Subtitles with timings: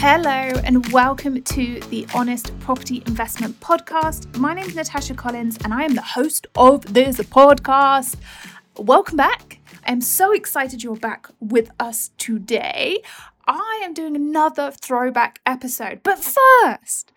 [0.00, 4.38] Hello, and welcome to the Honest Property Investment Podcast.
[4.38, 8.14] My name is Natasha Collins, and I am the host of this podcast.
[8.76, 9.58] Welcome back.
[9.88, 13.02] I'm so excited you're back with us today.
[13.48, 17.10] I am doing another throwback episode, but first,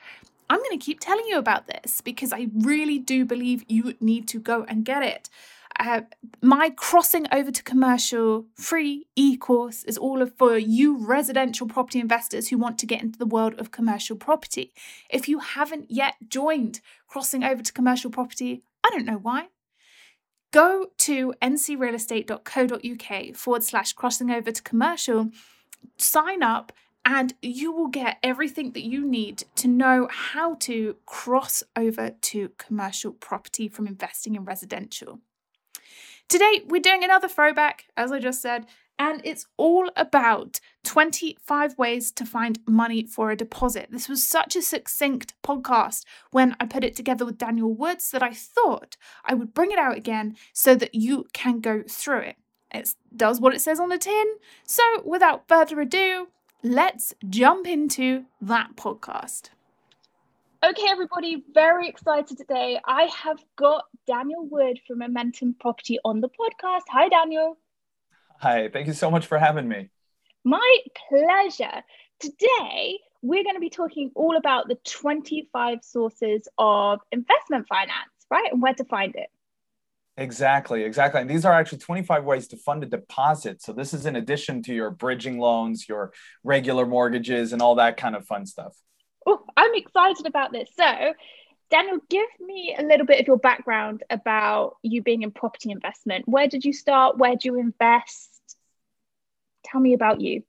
[0.49, 4.27] I'm going to keep telling you about this because I really do believe you need
[4.29, 5.29] to go and get it.
[5.81, 6.01] Uh,
[6.43, 12.49] my crossing over to commercial free e course is all for you residential property investors
[12.49, 14.71] who want to get into the world of commercial property.
[15.09, 19.47] If you haven't yet joined crossing over to commercial property, I don't know why.
[20.51, 25.31] Go to ncrealestate.co.uk forward slash crossing over to commercial,
[25.97, 26.71] sign up,
[27.03, 32.51] and you will get everything that you need to know how to cross over to
[32.59, 35.21] commercial property from investing in residential.
[36.31, 38.65] Today, we're doing another throwback, as I just said,
[38.97, 43.89] and it's all about 25 ways to find money for a deposit.
[43.91, 48.23] This was such a succinct podcast when I put it together with Daniel Woods that
[48.23, 52.37] I thought I would bring it out again so that you can go through it.
[52.73, 54.35] It does what it says on the tin.
[54.65, 56.29] So, without further ado,
[56.63, 59.49] let's jump into that podcast.
[60.63, 62.79] Okay, everybody, very excited today.
[62.85, 66.83] I have got Daniel Wood from Momentum Property on the podcast.
[66.89, 67.57] Hi, Daniel.
[68.41, 69.89] Hi, thank you so much for having me.
[70.43, 70.77] My
[71.09, 71.81] pleasure.
[72.19, 78.51] Today, we're going to be talking all about the 25 sources of investment finance, right?
[78.51, 79.29] And where to find it.
[80.15, 81.21] Exactly, exactly.
[81.21, 83.63] And these are actually 25 ways to fund a deposit.
[83.63, 87.97] So, this is in addition to your bridging loans, your regular mortgages, and all that
[87.97, 88.75] kind of fun stuff.
[89.25, 90.69] Oh, I'm excited about this.
[90.75, 91.13] So,
[91.69, 96.27] Daniel, give me a little bit of your background about you being in property investment.
[96.27, 97.17] Where did you start?
[97.17, 98.29] Where do you invest?
[99.63, 100.43] Tell me about you.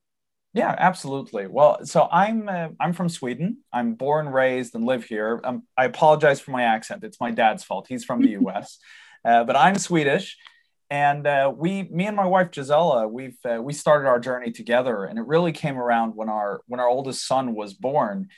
[0.55, 1.47] Yeah, absolutely.
[1.47, 3.59] Well, so I'm uh, I'm from Sweden.
[3.73, 5.41] I'm born, raised, and live here.
[5.45, 7.05] Um, I apologize for my accent.
[7.05, 7.87] It's my dad's fault.
[7.89, 8.79] He's from the U.S.,
[9.25, 10.37] uh, but I'm Swedish.
[10.91, 15.05] And uh, we, me and my wife Gisela, we've uh, we started our journey together,
[15.05, 18.29] and it really came around when our when our oldest son was born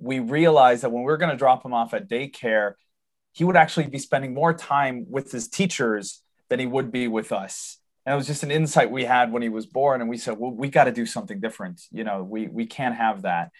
[0.00, 2.72] we realized that when we were going to drop him off at daycare,
[3.32, 7.32] he would actually be spending more time with his teachers than he would be with
[7.32, 7.78] us.
[8.04, 10.00] And it was just an insight we had when he was born.
[10.00, 11.82] And we said, well, we got to do something different.
[11.90, 13.50] You know, we, we can't have that.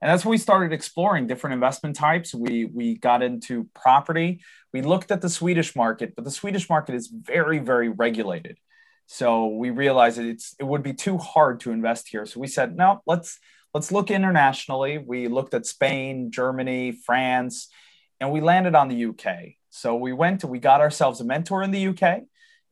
[0.00, 2.34] And that's when we started exploring different investment types.
[2.34, 4.42] We, we got into property.
[4.72, 8.58] We looked at the Swedish market, but the Swedish market is very, very regulated.
[9.06, 12.26] So we realized that it's, it would be too hard to invest here.
[12.26, 13.38] So we said, no, let's,
[13.74, 14.98] let's look internationally.
[14.98, 17.68] We looked at Spain, Germany, France,
[18.20, 19.54] and we landed on the UK.
[19.70, 22.22] So we went, we got ourselves a mentor in the UK,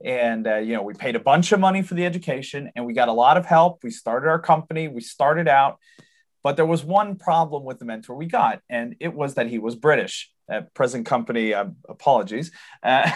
[0.04, 2.92] and uh, you know we paid a bunch of money for the education, and we
[2.92, 3.82] got a lot of help.
[3.82, 4.88] We started our company.
[4.88, 5.78] We started out,
[6.42, 9.58] but there was one problem with the mentor we got, and it was that he
[9.58, 10.30] was British.
[10.52, 12.50] Uh, present company, uh, apologies.
[12.82, 13.08] Uh,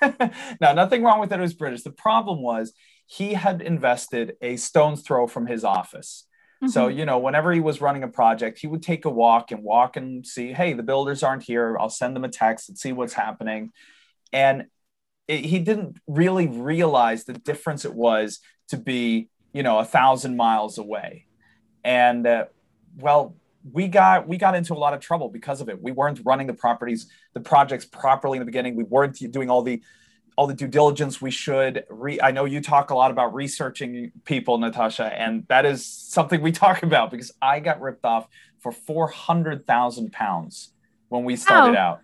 [0.60, 1.40] now, nothing wrong with that.
[1.40, 1.82] It was British.
[1.82, 2.72] The problem was
[3.06, 6.28] he had invested a stone's throw from his office.
[6.56, 6.68] Mm-hmm.
[6.68, 9.62] So, you know, whenever he was running a project, he would take a walk and
[9.62, 11.76] walk and see, hey, the builders aren't here.
[11.78, 13.72] I'll send them a text and see what's happening.
[14.32, 14.66] And
[15.28, 20.36] it, he didn't really realize the difference it was to be, you know, a thousand
[20.36, 21.26] miles away.
[21.84, 22.46] And uh,
[22.96, 23.36] well,
[23.72, 25.82] we got we got into a lot of trouble because of it.
[25.82, 28.76] We weren't running the properties, the projects properly in the beginning.
[28.76, 29.82] We weren't doing all the
[30.36, 31.84] all the due diligence we should.
[31.88, 36.42] Re- I know you talk a lot about researching people, Natasha, and that is something
[36.42, 38.28] we talk about because I got ripped off
[38.60, 40.72] for four hundred thousand pounds
[41.08, 41.80] when we started oh.
[41.80, 42.00] out.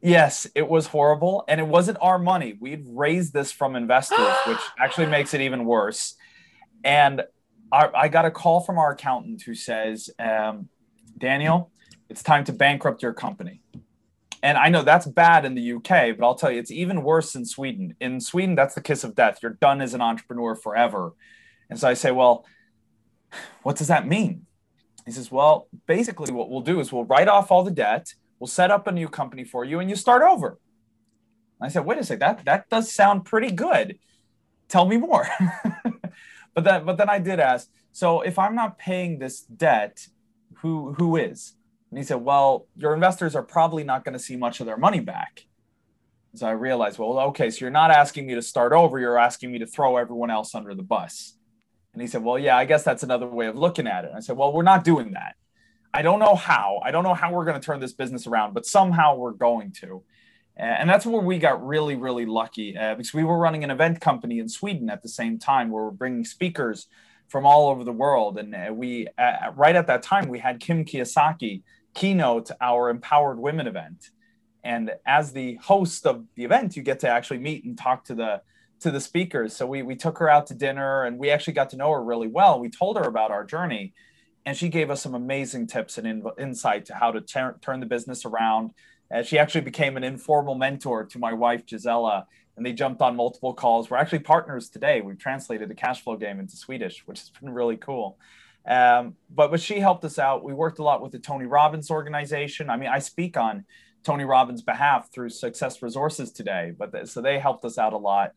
[0.00, 2.56] Yes, it was horrible, and it wasn't our money.
[2.60, 6.14] We'd raised this from investors, which actually makes it even worse.
[6.84, 7.22] And
[7.72, 10.68] our, I got a call from our accountant who says, um,
[11.18, 11.72] "Daniel,
[12.08, 13.62] it's time to bankrupt your company."
[14.42, 17.34] And I know that's bad in the UK, but I'll tell you, it's even worse
[17.34, 17.94] in Sweden.
[18.00, 19.38] In Sweden, that's the kiss of death.
[19.42, 21.14] You're done as an entrepreneur forever.
[21.70, 22.44] And so I say, well,
[23.62, 24.46] what does that mean?
[25.04, 28.48] He says, well, basically, what we'll do is we'll write off all the debt, we'll
[28.48, 30.58] set up a new company for you, and you start over.
[31.60, 33.98] I said, wait a second, that, that does sound pretty good.
[34.68, 35.26] Tell me more.
[36.54, 40.06] but then, but then I did ask, so if I'm not paying this debt,
[40.56, 41.54] who who is?
[41.96, 44.76] And he said, Well, your investors are probably not going to see much of their
[44.76, 45.46] money back.
[46.34, 49.50] So I realized, well, okay, so you're not asking me to start over, you're asking
[49.50, 51.38] me to throw everyone else under the bus.
[51.94, 54.08] And he said, Well, yeah, I guess that's another way of looking at it.
[54.08, 55.36] And I said, Well, we're not doing that.
[55.94, 56.82] I don't know how.
[56.84, 59.72] I don't know how we're going to turn this business around, but somehow we're going
[59.80, 60.02] to.
[60.54, 64.02] And that's where we got really, really lucky uh, because we were running an event
[64.02, 66.88] company in Sweden at the same time where we're bringing speakers
[67.26, 68.36] from all over the world.
[68.36, 71.62] And uh, we, uh, right at that time, we had Kim Kiyosaki
[71.96, 74.10] keynote our Empowered Women event.
[74.62, 78.14] And as the host of the event, you get to actually meet and talk to
[78.14, 78.42] the
[78.80, 79.56] to the speakers.
[79.56, 82.04] So we we took her out to dinner, and we actually got to know her
[82.04, 82.60] really well.
[82.60, 83.94] We told her about our journey,
[84.44, 87.80] and she gave us some amazing tips and in, insight to how to ter- turn
[87.80, 88.72] the business around.
[89.12, 92.26] Uh, she actually became an informal mentor to my wife Gisela,
[92.56, 93.88] and they jumped on multiple calls.
[93.88, 95.00] We're actually partners today.
[95.00, 98.18] We've translated the cash flow game into Swedish, which has been really cool.
[98.68, 100.42] Um, but but she helped us out.
[100.42, 102.68] We worked a lot with the Tony Robbins organization.
[102.68, 103.64] I mean, I speak on
[104.02, 107.98] Tony Robbins' behalf through Success Resources today, but the, so they helped us out a
[107.98, 108.32] lot.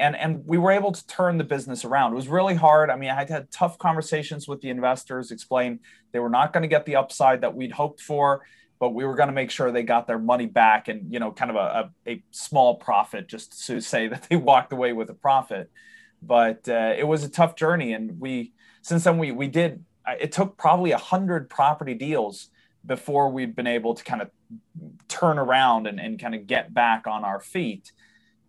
[0.00, 2.12] And, and we were able to turn the business around.
[2.12, 2.90] It was really hard.
[2.90, 5.78] I mean, I had tough conversations with the investors, explain
[6.10, 8.44] they were not going to get the upside that we'd hoped for,
[8.80, 11.30] but we were going to make sure they got their money back and, you know,
[11.30, 15.10] kind of a, a, a small profit just to say that they walked away with
[15.10, 15.70] a profit.
[16.20, 17.92] But uh, it was a tough journey.
[17.92, 18.52] And we,
[18.84, 19.82] since then, we, we did,
[20.20, 22.50] it took probably a hundred property deals
[22.84, 24.30] before we'd been able to kind of
[25.08, 27.92] turn around and, and kind of get back on our feet.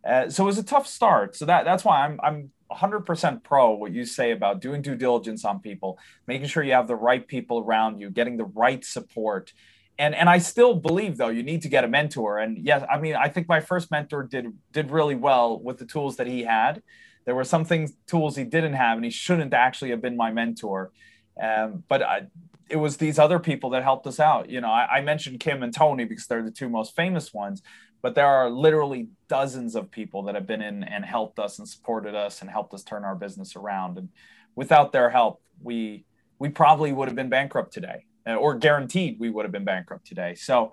[0.06, 1.38] Uh, so it was a tough start.
[1.38, 5.46] So that that's why I'm I'm 100% pro what you say about doing due diligence
[5.46, 5.98] on people,
[6.28, 9.54] making sure you have the right people around you, getting the right support.
[9.98, 12.40] And and I still believe though you need to get a mentor.
[12.40, 15.86] And yes, I mean I think my first mentor did did really well with the
[15.86, 16.84] tools that he had.
[17.25, 20.31] There were some things tools he didn't have, and he shouldn't actually have been my
[20.31, 20.92] mentor.
[21.42, 22.27] Um, but I,
[22.69, 24.50] it was these other people that helped us out.
[24.50, 27.62] You know, I, I, mentioned Kim and Tony because they're the two most famous ones,
[28.01, 31.68] but there are literally dozens of people that have been in and helped us and
[31.68, 33.98] supported us and helped us turn our business around.
[33.98, 34.10] And
[34.56, 36.06] without their help, we
[36.38, 40.06] we probably would have been bankrupt today, uh, or guaranteed we would have been bankrupt
[40.06, 40.36] today.
[40.36, 40.72] So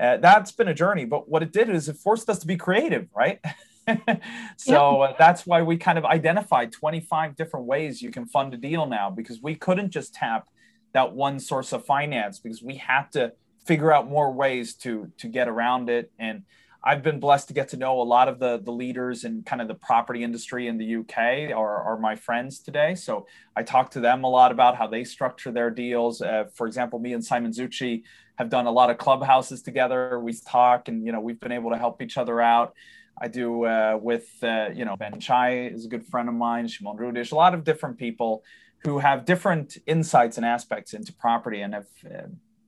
[0.00, 1.04] uh, that's been a journey.
[1.04, 3.40] But what it did is it forced us to be creative, right?
[4.56, 8.56] so uh, that's why we kind of identified 25 different ways you can fund a
[8.56, 10.48] deal now because we couldn't just tap
[10.92, 13.32] that one source of finance because we have to
[13.66, 16.42] figure out more ways to to get around it and
[16.82, 19.60] I've been blessed to get to know a lot of the the leaders in kind
[19.60, 22.94] of the property industry in the UK are, are my friends today.
[22.94, 26.22] So I talk to them a lot about how they structure their deals.
[26.22, 28.02] Uh, for example, me and Simon Zutshi
[28.36, 30.18] have done a lot of clubhouses together.
[30.18, 32.74] We talk and you know we've been able to help each other out.
[33.20, 36.68] I do uh, with uh, you know Ben Chai is a good friend of mine,
[36.68, 38.42] Shimon Rudish, a lot of different people
[38.82, 42.26] who have different insights and aspects into property and have uh,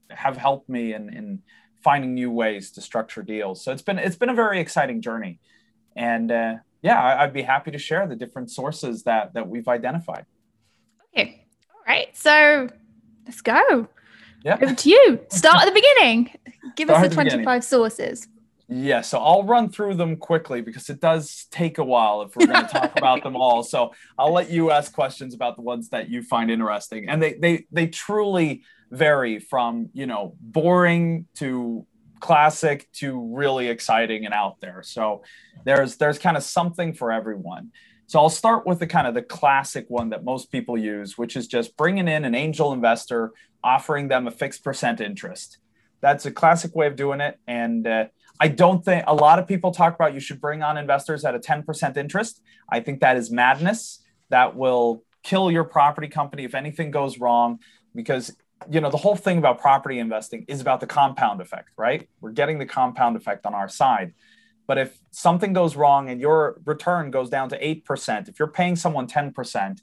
[0.09, 1.41] have helped me in, in
[1.83, 3.63] finding new ways to structure deals.
[3.63, 5.39] So it's been it's been a very exciting journey,
[5.95, 9.67] and uh, yeah, I, would be happy to share the different sources that that we've
[9.67, 10.25] identified.
[11.17, 12.15] Okay, all right.
[12.15, 12.69] So
[13.25, 13.87] let's go.
[14.43, 14.57] Yeah.
[14.61, 15.19] Over to you.
[15.29, 16.37] Start at the beginning.
[16.75, 17.61] Give Start us the 25 beginning.
[17.61, 18.27] sources.
[18.69, 22.47] Yeah, so I'll run through them quickly because it does take a while if we're
[22.47, 23.61] going to talk about them all.
[23.61, 27.33] So I'll let you ask questions about the ones that you find interesting, and they
[27.33, 31.85] they they truly vary from you know boring to
[32.21, 34.81] classic to really exciting and out there.
[34.81, 35.23] So
[35.65, 37.71] there's there's kind of something for everyone.
[38.07, 41.35] So I'll start with the kind of the classic one that most people use, which
[41.35, 45.57] is just bringing in an angel investor, offering them a fixed percent interest.
[45.99, 48.05] That's a classic way of doing it, and uh,
[48.39, 51.35] I don't think a lot of people talk about you should bring on investors at
[51.35, 52.41] a 10% interest.
[52.69, 53.99] I think that is madness.
[54.29, 57.59] That will kill your property company if anything goes wrong
[57.95, 58.35] because
[58.69, 62.09] you know the whole thing about property investing is about the compound effect, right?
[62.21, 64.13] We're getting the compound effect on our side.
[64.67, 68.75] But if something goes wrong and your return goes down to 8%, if you're paying
[68.75, 69.81] someone 10%,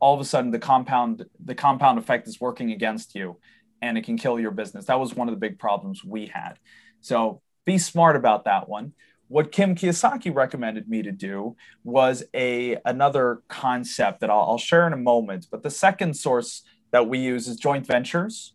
[0.00, 3.38] all of a sudden the compound the compound effect is working against you
[3.80, 4.86] and it can kill your business.
[4.86, 6.54] That was one of the big problems we had.
[7.00, 8.92] So be smart about that one.
[9.28, 14.86] What Kim Kiyosaki recommended me to do was a another concept that I'll, I'll share
[14.86, 15.46] in a moment.
[15.50, 18.54] But the second source that we use is joint ventures,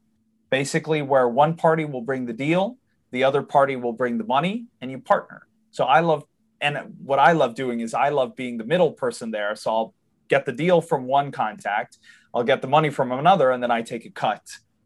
[0.52, 2.78] basically where one party will bring the deal,
[3.12, 5.48] the other party will bring the money, and you partner.
[5.72, 6.26] So I love,
[6.62, 9.56] and what I love doing is I love being the middle person there.
[9.56, 9.94] So I'll
[10.28, 11.98] get the deal from one contact,
[12.34, 14.44] I'll get the money from another, and then I take a cut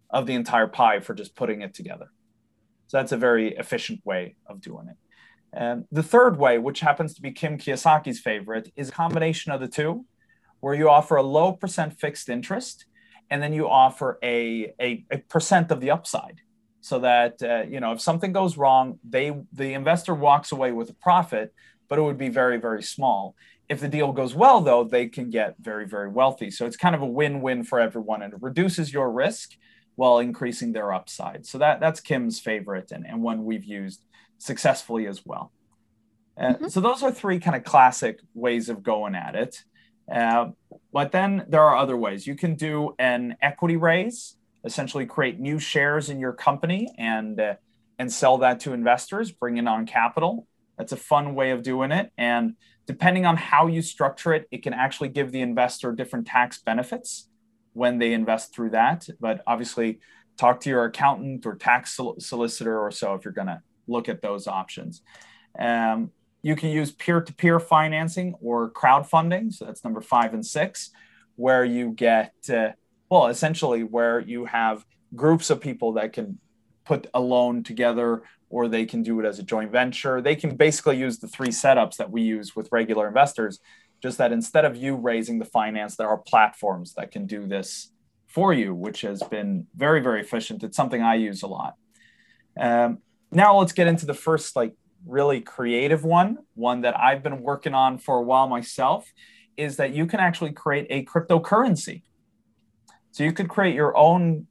[0.09, 2.11] of the entire pie for just putting it together.
[2.91, 4.97] So that's a very efficient way of doing it.
[5.53, 9.61] And the third way, which happens to be Kim Kiyosaki's favorite, is a combination of
[9.61, 10.05] the two,
[10.59, 12.85] where you offer a low percent fixed interest
[13.29, 16.41] and then you offer a, a, a percent of the upside.
[16.81, 20.89] So that uh, you know if something goes wrong they the investor walks away with
[20.89, 21.53] a profit
[21.87, 23.35] but it would be very very small.
[23.69, 26.51] If the deal goes well though they can get very very wealthy.
[26.51, 29.51] So it's kind of a win-win for everyone and it reduces your risk
[29.95, 31.45] while increasing their upside.
[31.45, 34.05] So that that's Kim's favorite and, and one we've used
[34.37, 35.51] successfully as well.
[36.39, 36.67] Uh, mm-hmm.
[36.67, 39.63] So those are three kind of classic ways of going at it.
[40.11, 40.51] Uh,
[40.93, 42.27] But then there are other ways.
[42.27, 47.55] You can do an equity raise, essentially create new shares in your company and uh,
[47.97, 50.47] and sell that to investors, bring in on capital.
[50.77, 52.11] That's a fun way of doing it.
[52.17, 52.55] And
[52.87, 57.29] depending on how you structure it, it can actually give the investor different tax benefits
[57.73, 59.07] when they invest through that.
[59.19, 59.99] But obviously,
[60.37, 64.21] talk to your accountant or tax solicitor or so if you're going to look at
[64.21, 65.01] those options.
[65.59, 66.11] Um,
[66.41, 69.53] you can use peer to peer financing or crowdfunding.
[69.53, 70.91] So that's number five and six,
[71.35, 72.69] where you get, uh,
[73.09, 74.85] well, essentially, where you have
[75.15, 76.39] groups of people that can
[76.85, 80.21] put a loan together or they can do it as a joint venture.
[80.21, 83.59] They can basically use the three setups that we use with regular investors,
[84.01, 87.91] just that instead of you raising the finance, there are platforms that can do this
[88.27, 90.63] for you, which has been very, very efficient.
[90.63, 91.75] It's something I use a lot.
[92.59, 92.99] Um,
[93.31, 94.73] now let's get into the first like
[95.05, 99.11] really creative one, one that I've been working on for a while myself,
[99.57, 102.03] is that you can actually create a cryptocurrency.
[103.11, 104.47] So you could create your own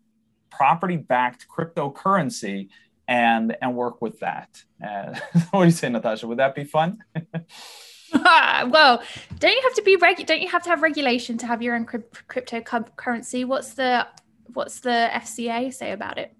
[0.50, 2.68] property-backed cryptocurrency
[3.08, 4.62] and and work with that.
[4.84, 5.18] Uh,
[5.50, 6.26] what do you say, Natasha?
[6.26, 6.98] Would that be fun?
[8.70, 9.02] well,
[9.38, 11.74] don't you have to be reg- Don't you have to have regulation to have your
[11.74, 13.44] own cryptocurrency?
[13.44, 14.06] What's the
[14.52, 16.34] what's the FCA say about it?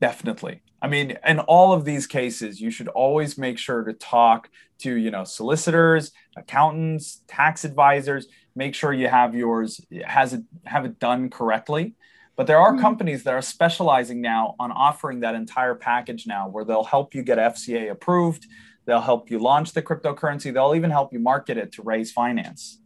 [0.00, 0.62] Definitely.
[0.82, 4.48] I mean, in all of these cases, you should always make sure to talk
[4.78, 8.26] to, you know, solicitors, accountants, tax advisors.
[8.56, 11.94] Make sure you have yours has it have it done correctly.
[12.36, 12.80] But there are mm-hmm.
[12.80, 17.22] companies that are specializing now on offering that entire package now, where they'll help you
[17.22, 18.46] get FCA approved,
[18.90, 22.80] they'll help you launch the cryptocurrency, they'll even help you market it to raise finance.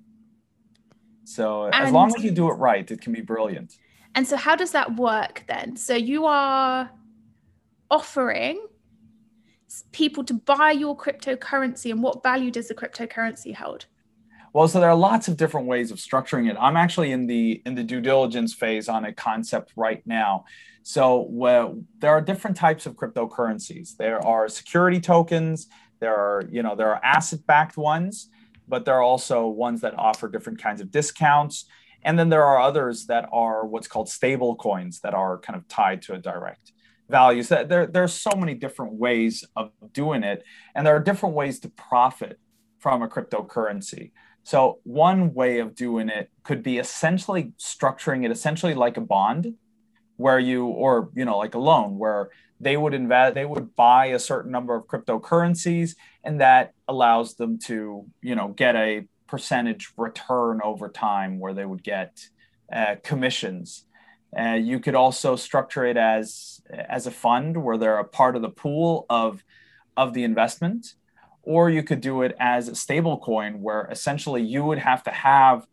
[1.25, 3.78] So and as long as you do it right, it can be brilliant.
[4.14, 5.76] And so, how does that work then?
[5.76, 6.90] So you are
[7.90, 8.66] offering
[9.92, 13.87] people to buy your cryptocurrency and what value does the cryptocurrency hold
[14.52, 17.61] well so there are lots of different ways of structuring it i'm actually in the
[17.66, 20.44] in the due diligence phase on a concept right now
[20.87, 25.66] so well, there are different types of cryptocurrencies there are security tokens
[26.04, 28.28] there are you know there are asset backed ones
[28.66, 31.56] but there are also ones that offer different kinds of discounts
[32.04, 35.66] and then there are others that are what's called stable coins that are kind of
[35.68, 36.73] tied to a direct
[37.08, 37.49] values.
[37.49, 40.44] There, there's so many different ways of doing it,
[40.75, 42.38] and there are different ways to profit
[42.78, 44.12] from a cryptocurrency.
[44.42, 49.54] So one way of doing it could be essentially structuring it essentially like a bond,
[50.16, 52.30] where you or you know like a loan where
[52.64, 55.94] they would invest they would buy a certain number of cryptocurrencies
[56.25, 61.64] and that allows them to you know get a percentage return over time where they
[61.64, 62.28] would get
[62.73, 63.85] uh, commissions.
[64.38, 68.42] Uh, you could also structure it as as a fund where they're a part of
[68.42, 69.44] the pool of
[69.97, 70.94] of the investment,
[71.42, 75.11] or you could do it as a stable coin where essentially you would have to
[75.11, 75.66] have,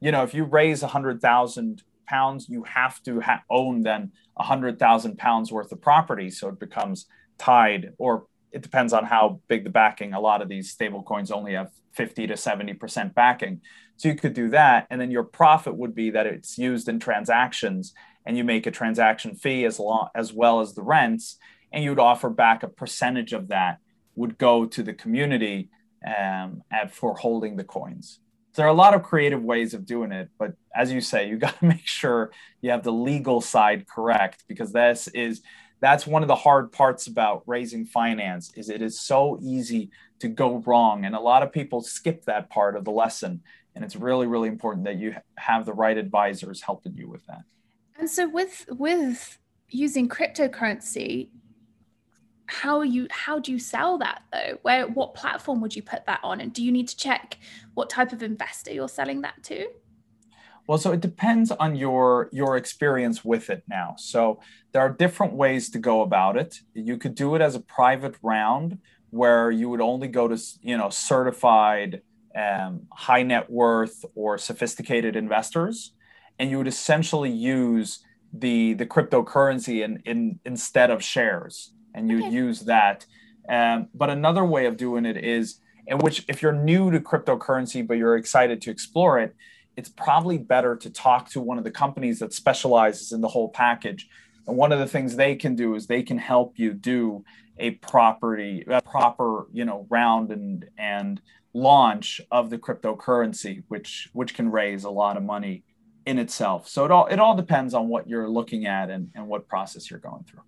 [0.00, 4.12] you know, if you raise a hundred thousand pounds, you have to ha- own then
[4.36, 7.06] a hundred thousand pounds worth of property, so it becomes
[7.38, 10.14] tied or it depends on how big the backing.
[10.14, 13.60] A lot of these stable coins only have 50 to 70% backing.
[13.96, 14.86] So you could do that.
[14.90, 17.92] And then your profit would be that it's used in transactions
[18.24, 21.36] and you make a transaction fee as, long, as well as the rents.
[21.72, 23.78] And you would offer back a percentage of that
[24.14, 25.70] would go to the community
[26.06, 28.20] um, at, for holding the coins.
[28.58, 30.30] There are a lot of creative ways of doing it.
[30.36, 34.42] But as you say, you got to make sure you have the legal side correct
[34.48, 35.42] because this is
[35.80, 40.26] that's one of the hard parts about raising finance is it is so easy to
[40.28, 43.40] go wrong and a lot of people skip that part of the lesson
[43.76, 47.42] and it's really really important that you have the right advisors helping you with that
[47.96, 49.38] and so with with
[49.68, 51.28] using cryptocurrency
[52.48, 56.20] how you how do you sell that though where what platform would you put that
[56.22, 57.38] on and do you need to check
[57.74, 59.66] what type of investor you're selling that to
[60.68, 63.94] well, so it depends on your your experience with it now.
[63.96, 64.40] So
[64.72, 66.60] there are different ways to go about it.
[66.74, 68.78] You could do it as a private round
[69.08, 72.02] where you would only go to you know certified
[72.36, 75.94] um, high net worth or sophisticated investors,
[76.38, 78.00] and you would essentially use
[78.34, 82.30] the the cryptocurrency in, in instead of shares, and you okay.
[82.30, 83.04] use that.
[83.48, 87.86] Um, but another way of doing it is in which if you're new to cryptocurrency
[87.86, 89.34] but you're excited to explore it
[89.78, 93.48] it's probably better to talk to one of the companies that specializes in the whole
[93.48, 94.08] package.
[94.48, 97.24] And one of the things they can do is they can help you do
[97.60, 101.20] a property, a proper, you know, round and and
[101.54, 105.62] launch of the cryptocurrency, which which can raise a lot of money
[106.04, 106.66] in itself.
[106.66, 109.88] So it all it all depends on what you're looking at and, and what process
[109.88, 110.42] you're going through.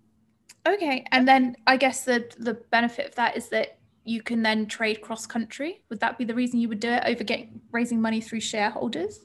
[0.67, 1.05] Okay.
[1.11, 5.01] And then I guess the the benefit of that is that you can then trade
[5.01, 5.83] cross country.
[5.89, 9.19] Would that be the reason you would do it over getting raising money through shareholders?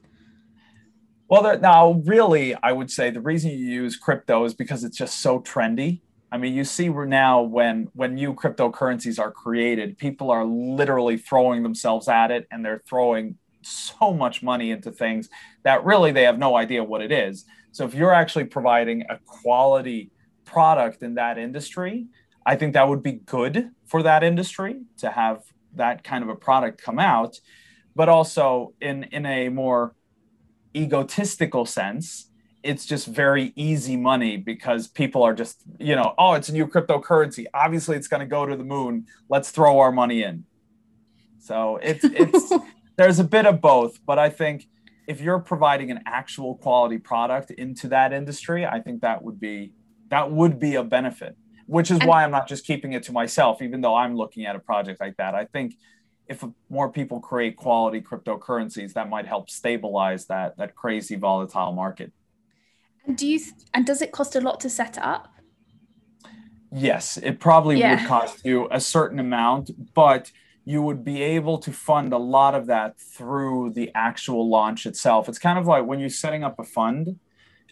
[1.29, 5.21] Well, now, really, I would say the reason you use crypto is because it's just
[5.21, 6.03] so trendy.
[6.31, 11.17] I mean, you see we're now when when new cryptocurrencies are created, people are literally
[11.17, 15.29] throwing themselves at it, and they're throwing so much money into things
[15.65, 17.45] that really they have no idea what it is.
[17.73, 20.11] So if you're actually providing a quality
[20.47, 22.07] product in that industry,
[22.47, 25.43] I think that would be good for that industry to have
[25.75, 27.39] that kind of a product come out.
[27.95, 29.95] But also in in a more
[30.75, 32.31] egotistical sense,
[32.63, 36.67] it's just very easy money because people are just, you know, oh, it's a new
[36.67, 37.47] cryptocurrency.
[37.55, 39.07] Obviously, it's going to go to the moon.
[39.29, 40.45] Let's throw our money in.
[41.39, 42.53] So it's it's
[42.97, 44.67] there's a bit of both, but I think
[45.07, 49.73] if you're providing an actual quality product into that industry, I think that would be
[50.09, 51.37] that would be a benefit.
[51.67, 54.55] Which is why I'm not just keeping it to myself, even though I'm looking at
[54.55, 55.35] a project like that.
[55.35, 55.75] I think
[56.29, 62.13] if more people create quality cryptocurrencies, that might help stabilize that that crazy volatile market.
[63.05, 63.41] And do you
[63.75, 65.29] and does it cost a lot to set up?
[66.73, 67.97] Yes, it probably yeah.
[67.97, 70.31] would cost you a certain amount, but
[70.65, 75.29] you would be able to fund a lot of that through the actual launch itself.
[75.29, 77.21] It's kind of like when you're setting up a fund,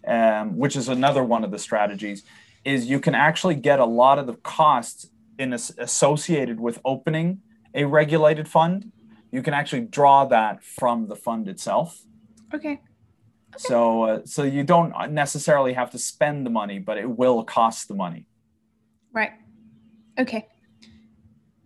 [0.06, 2.22] um, which is another one of the strategies,
[2.64, 5.08] is you can actually get a lot of the costs
[5.38, 7.40] in associated with opening
[7.74, 8.92] a regulated fund,
[9.32, 12.00] you can actually draw that from the fund itself.
[12.54, 12.72] Okay.
[12.72, 12.80] okay.
[13.56, 17.88] So, uh, so you don't necessarily have to spend the money, but it will cost
[17.88, 18.26] the money.
[19.12, 19.32] Right.
[20.18, 20.46] Okay.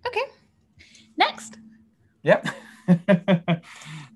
[0.06, 0.24] Okay.
[1.16, 1.58] Next.
[2.22, 2.48] Yep.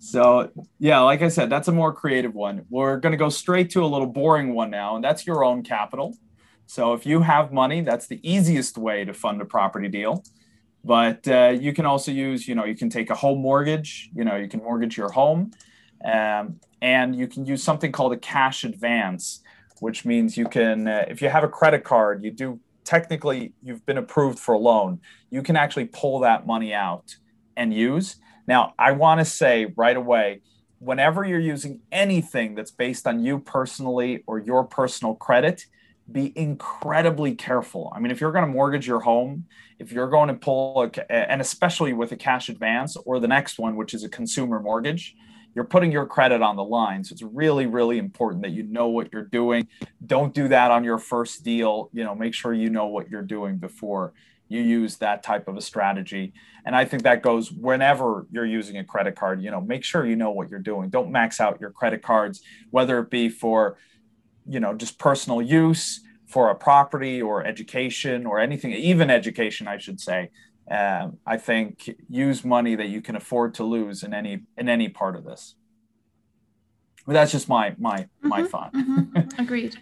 [0.02, 2.64] so, yeah, like I said, that's a more creative one.
[2.70, 5.62] We're going to go straight to a little boring one now, and that's your own
[5.62, 6.16] capital.
[6.66, 10.24] So, if you have money, that's the easiest way to fund a property deal
[10.84, 14.24] but uh, you can also use you know you can take a home mortgage you
[14.24, 15.50] know you can mortgage your home
[16.04, 19.40] um, and you can use something called a cash advance
[19.80, 23.84] which means you can uh, if you have a credit card you do technically you've
[23.86, 27.16] been approved for a loan you can actually pull that money out
[27.56, 30.40] and use now i want to say right away
[30.78, 35.64] whenever you're using anything that's based on you personally or your personal credit
[36.10, 37.92] be incredibly careful.
[37.94, 39.46] I mean, if you're going to mortgage your home,
[39.78, 43.58] if you're going to pull, a, and especially with a cash advance or the next
[43.58, 45.14] one, which is a consumer mortgage,
[45.54, 47.04] you're putting your credit on the line.
[47.04, 49.68] So it's really, really important that you know what you're doing.
[50.06, 51.90] Don't do that on your first deal.
[51.92, 54.12] You know, make sure you know what you're doing before
[54.48, 56.32] you use that type of a strategy.
[56.64, 60.06] And I think that goes whenever you're using a credit card, you know, make sure
[60.06, 60.90] you know what you're doing.
[60.90, 63.78] Don't max out your credit cards, whether it be for
[64.46, 69.78] you know just personal use for a property or education or anything even education i
[69.78, 70.30] should say
[70.70, 74.88] um, i think use money that you can afford to lose in any in any
[74.88, 75.54] part of this.
[77.06, 78.72] But that's just my my mm-hmm, my thought.
[78.74, 79.40] mm-hmm.
[79.40, 79.76] agreed.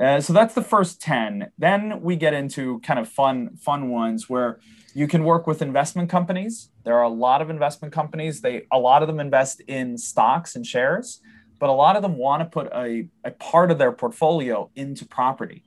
[0.00, 4.30] Uh, so that's the first 10 then we get into kind of fun fun ones
[4.30, 4.58] where
[4.94, 6.70] you can work with investment companies.
[6.84, 8.40] There are a lot of investment companies.
[8.40, 11.20] They a lot of them invest in stocks and shares
[11.60, 15.04] but a lot of them want to put a, a part of their portfolio into
[15.04, 15.62] property.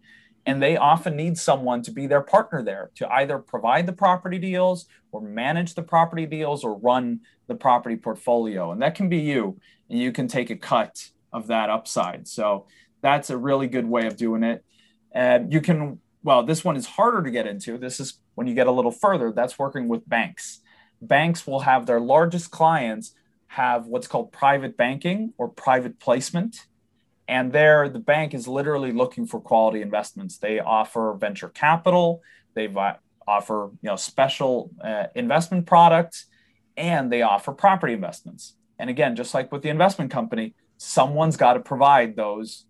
[0.46, 4.38] And they often need someone to be their partner there to either provide the property
[4.38, 8.72] deals or manage the property deals or run the property portfolio.
[8.72, 9.58] And that can be you,
[9.90, 12.28] and you can take a cut of that upside.
[12.28, 12.68] So
[13.02, 14.66] that's a really good way of doing it.
[15.14, 17.78] And you can, well, this one is harder to get into.
[17.78, 20.60] This is when you get a little further, that's working with banks.
[21.02, 23.14] Banks will have their largest clients
[23.48, 26.66] have what's called private banking or private placement.
[27.28, 30.38] And there, the bank is literally looking for quality investments.
[30.38, 32.22] They offer venture capital,
[32.54, 32.68] they
[33.28, 36.26] offer you know special uh, investment products,
[36.76, 38.56] and they offer property investments.
[38.78, 42.66] And again, just like with the investment company, someone's got to provide those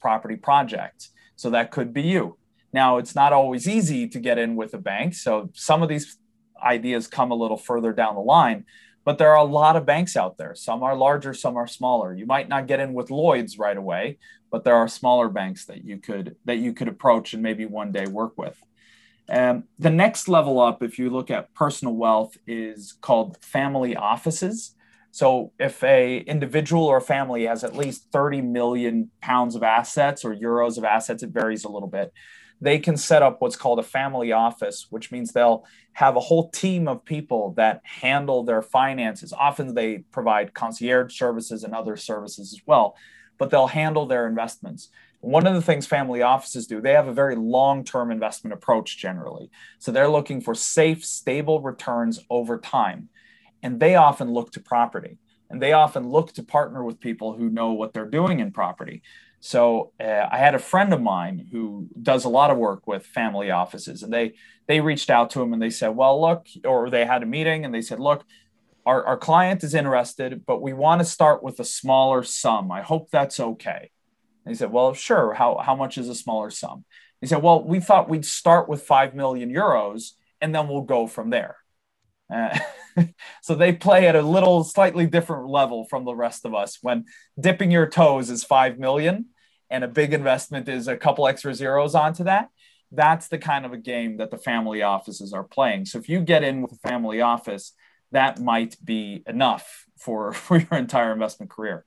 [0.00, 1.10] property projects.
[1.36, 2.38] So that could be you.
[2.72, 5.14] Now, it's not always easy to get in with a bank.
[5.14, 6.18] So some of these
[6.62, 8.66] ideas come a little further down the line,
[9.08, 10.54] but there are a lot of banks out there.
[10.54, 12.12] Some are larger, some are smaller.
[12.12, 14.18] You might not get in with Lloyd's right away,
[14.50, 17.90] but there are smaller banks that you could that you could approach and maybe one
[17.90, 18.62] day work with.
[19.30, 24.74] Um, the next level up, if you look at personal wealth, is called family offices.
[25.10, 30.34] So if a individual or family has at least 30 million pounds of assets or
[30.34, 32.12] euros of assets, it varies a little bit
[32.60, 36.50] they can set up what's called a family office, which means they'll have a whole
[36.50, 39.32] team of people that handle their finances.
[39.32, 42.96] Often they provide concierge services and other services as well,
[43.38, 44.90] but they'll handle their investments.
[45.20, 48.98] One of the things family offices do, they have a very long term investment approach
[48.98, 49.50] generally.
[49.80, 53.10] So they're looking for safe, stable returns over time.
[53.62, 55.18] And they often look to property.
[55.50, 59.02] and they often look to partner with people who know what they're doing in property.
[59.40, 63.06] So uh, I had a friend of mine who does a lot of work with
[63.06, 64.34] family offices, and they
[64.66, 67.64] they reached out to him and they said, "Well, look," or they had a meeting
[67.64, 68.24] and they said, "Look,
[68.84, 72.72] our, our client is interested, but we want to start with a smaller sum.
[72.72, 73.90] I hope that's okay."
[74.44, 75.34] And he said, "Well, sure.
[75.34, 76.84] How how much is a smaller sum?"
[77.20, 81.06] He said, "Well, we thought we'd start with five million euros, and then we'll go
[81.06, 81.58] from there."
[82.32, 82.58] Uh,
[83.42, 86.78] so they play at a little slightly different level from the rest of us.
[86.82, 87.04] When
[87.38, 89.26] dipping your toes is 5 million
[89.70, 92.48] and a big investment is a couple extra zeros onto that
[92.90, 95.84] that's the kind of a game that the family offices are playing.
[95.84, 97.72] So if you get in with a family office
[98.12, 101.84] that might be enough for, for your entire investment career.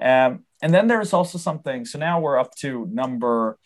[0.00, 3.58] Um, and then there's also something so now we're up to number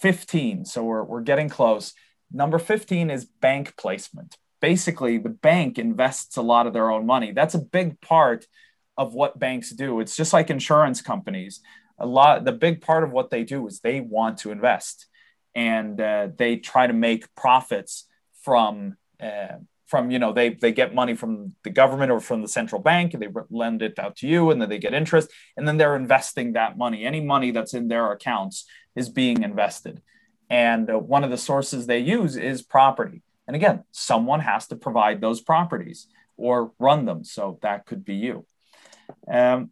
[0.00, 1.92] 15 so we're, we're getting close.
[2.30, 7.32] Number 15 is bank placement basically the bank invests a lot of their own money.
[7.32, 8.46] That's a big part
[8.96, 10.00] of what banks do.
[10.00, 11.60] It's just like insurance companies.
[11.98, 15.06] A lot, the big part of what they do is they want to invest,
[15.54, 18.06] and uh, they try to make profits
[18.42, 22.48] from uh, from you know they they get money from the government or from the
[22.48, 25.66] central bank, and they lend it out to you, and then they get interest, and
[25.66, 27.04] then they're investing that money.
[27.04, 30.00] Any money that's in their accounts is being invested,
[30.48, 34.76] and uh, one of the sources they use is property and again, someone has to
[34.76, 36.06] provide those properties
[36.36, 37.24] or run them.
[37.24, 38.46] So that could be you.
[39.26, 39.70] Um,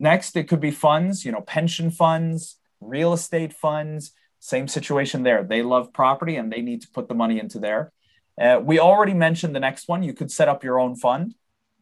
[0.00, 5.44] next, it could be funds, you know, pension funds, real estate funds, same situation there.
[5.44, 7.92] They love property and they need to put the money into there.
[8.40, 10.02] Uh, we already mentioned the next one.
[10.02, 11.34] You could set up your own fund.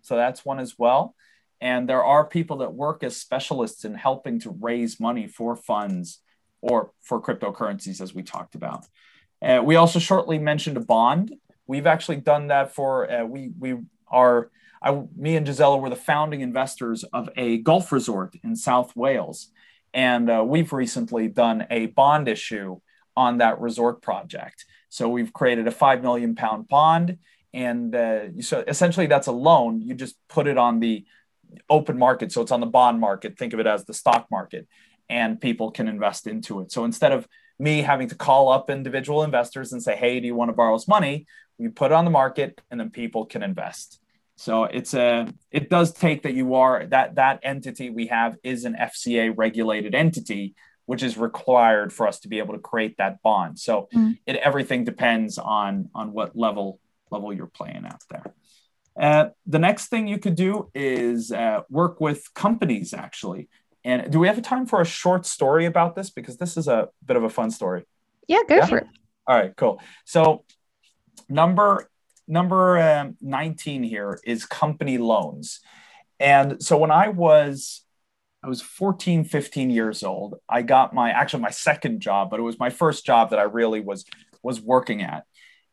[0.02, 1.14] So that's one as well.
[1.60, 6.18] And there are people that work as specialists in helping to raise money for funds
[6.60, 8.84] or for cryptocurrencies, as we talked about.
[9.44, 11.34] Uh, we also shortly mentioned a bond.
[11.66, 13.76] We've actually done that for uh, we we
[14.08, 14.50] are
[14.82, 19.48] I, me and Gisela were the founding investors of a golf resort in South Wales,
[19.92, 22.80] and uh, we've recently done a bond issue
[23.16, 24.64] on that resort project.
[24.88, 27.18] So we've created a five million pound bond,
[27.52, 29.82] and uh, so essentially that's a loan.
[29.82, 31.04] You just put it on the
[31.68, 33.38] open market, so it's on the bond market.
[33.38, 34.66] Think of it as the stock market,
[35.10, 36.72] and people can invest into it.
[36.72, 37.28] So instead of
[37.58, 40.74] me having to call up individual investors and say, hey, do you want to borrow
[40.74, 41.26] us money?
[41.58, 44.00] We put it on the market and then people can invest.
[44.36, 48.64] So it's a it does take that you are that that entity we have is
[48.64, 50.54] an FCA regulated entity,
[50.86, 53.58] which is required for us to be able to create that bond.
[53.58, 54.18] So mm.
[54.26, 58.34] it everything depends on on what level level you're playing out there.
[58.98, 63.48] Uh, the next thing you could do is uh, work with companies actually.
[63.84, 66.10] And do we have time for a short story about this?
[66.10, 67.84] Because this is a bit of a fun story.
[68.26, 68.66] Yeah, go yeah?
[68.66, 68.86] for it.
[69.26, 69.80] All right, cool.
[70.04, 70.44] So
[71.28, 71.88] number
[72.26, 75.60] number um, 19 here is company loans.
[76.18, 77.82] And so when I was
[78.42, 82.42] I was 14, 15 years old, I got my actually my second job, but it
[82.42, 84.04] was my first job that I really was
[84.42, 85.24] was working at.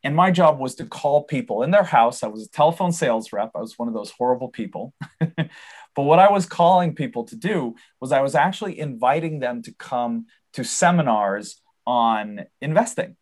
[0.04, 2.24] And my job was to call people in their house.
[2.24, 3.52] I was a telephone sales rep.
[3.56, 4.94] I was one of those horrible people.
[5.96, 9.74] But what I was calling people to do was I was actually inviting them to
[9.74, 13.18] come to seminars on investing.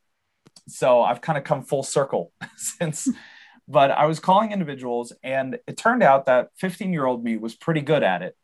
[0.67, 3.09] So I've kind of come full circle since,
[3.67, 7.55] but I was calling individuals, and it turned out that 15 year old me was
[7.55, 8.35] pretty good at it.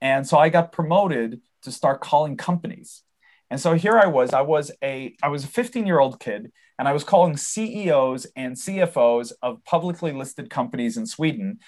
[0.00, 3.02] And so I got promoted to start calling companies.
[3.50, 6.52] And so here I was, I was a I was a 15 year old kid
[6.78, 11.58] and I was calling CEOs and CFOs of publicly listed companies in Sweden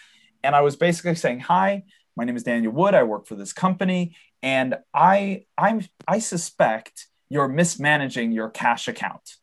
[0.43, 1.85] and I was basically saying, "Hi,
[2.17, 2.95] my name is Daniel Wood.
[2.95, 9.37] I work for this company, and I I'm I suspect you're mismanaging your cash account."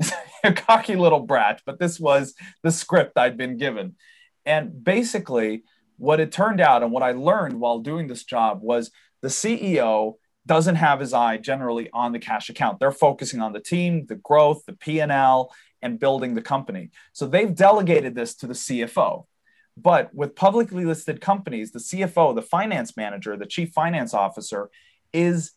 [0.44, 3.96] a cocky little brat, but this was the script I'd been given.
[4.44, 5.62] And basically,
[5.98, 8.90] what it turned out and what I learned while doing this job was
[9.20, 10.14] the CEO
[10.46, 12.80] doesn't have his eye generally on the cash account.
[12.80, 16.90] They're focusing on the team, the growth, the P&L, and building the company.
[17.12, 19.26] So they've delegated this to the CFO.
[19.76, 24.70] But with publicly listed companies, the CFO, the finance manager, the chief finance officer
[25.12, 25.52] is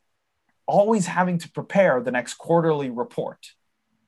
[0.66, 3.46] always having to prepare the next quarterly report.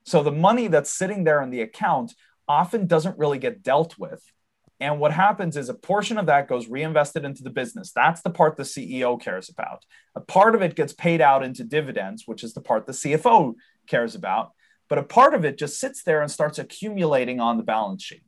[0.06, 2.13] So the money that's sitting there in the account
[2.48, 4.24] often doesn't really get dealt with.
[4.80, 7.91] And what happens is a portion of that goes reinvested into the business.
[7.91, 9.84] That's the part the CEO cares about.
[10.15, 13.56] A part of it gets paid out into dividends, which is the part the CFO
[13.88, 14.52] cares about.
[14.88, 18.24] But a part of it just sits there and starts accumulating on the balance sheet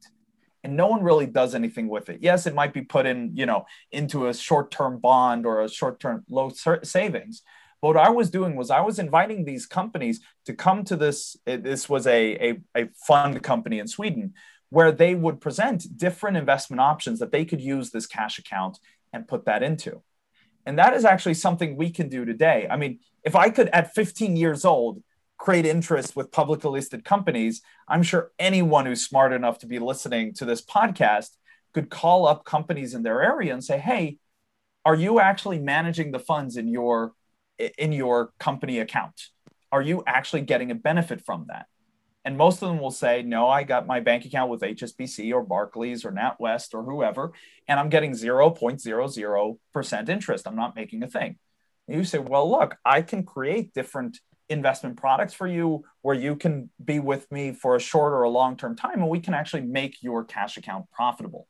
[0.63, 2.19] and no one really does anything with it.
[2.21, 6.23] Yes, it might be put in, you know, into a short-term bond or a short-term
[6.29, 6.51] low
[6.83, 7.41] savings.
[7.81, 11.37] But what I was doing was I was inviting these companies to come to this.
[11.47, 14.33] Eh, this was a, a, a fund company in Sweden,
[14.69, 18.79] where they would present different investment options that they could use this cash account
[19.13, 20.01] and put that into.
[20.65, 22.67] And that is actually something we can do today.
[22.69, 25.01] I mean, if I could at 15 years old
[25.39, 30.33] create interest with publicly listed companies, I'm sure anyone who's smart enough to be listening
[30.35, 31.29] to this podcast
[31.73, 34.17] could call up companies in their area and say, "Hey,
[34.85, 37.13] are you actually managing the funds in your
[37.77, 39.29] in your company account?
[39.71, 41.67] Are you actually getting a benefit from that?"
[42.25, 45.41] And most of them will say, "No, I got my bank account with HSBC or
[45.41, 47.31] Barclays or NatWest or whoever,
[47.67, 50.47] and I'm getting 0.00% interest.
[50.47, 51.37] I'm not making a thing."
[51.87, 56.35] And you say, "Well, look, I can create different investment products for you where you
[56.35, 59.33] can be with me for a short or a long term time and we can
[59.33, 61.47] actually make your cash account profitable.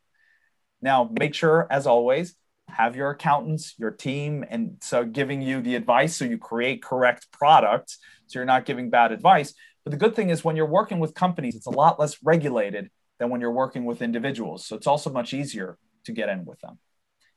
[0.81, 2.35] Now, make sure, as always,
[2.69, 7.27] have your accountants, your team, and so giving you the advice so you create correct
[7.31, 9.53] products so you're not giving bad advice.
[9.83, 12.89] But the good thing is when you're working with companies, it's a lot less regulated
[13.17, 14.65] than when you're working with individuals.
[14.65, 16.79] So it's also much easier to get in with them.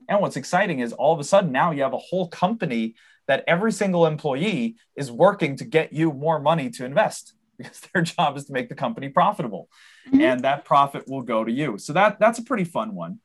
[0.09, 2.95] And what's exciting is all of a sudden now you have a whole company
[3.29, 8.03] that every single employee is working to get you more money to invest because their
[8.03, 9.69] job is to make the company profitable.
[10.09, 10.21] Mm-hmm.
[10.21, 11.79] and that profit will go to you.
[11.79, 13.21] So that that's a pretty fun one.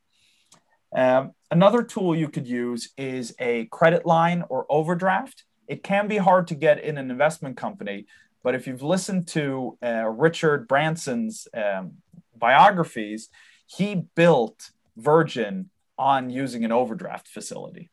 [0.95, 5.43] Um, another tool you could use is a credit line or overdraft.
[5.67, 8.05] It can be hard to get in an investment company
[8.47, 11.93] but if you've listened to uh, richard branson's um,
[12.37, 13.27] biographies
[13.65, 17.89] he built virgin on using an overdraft facility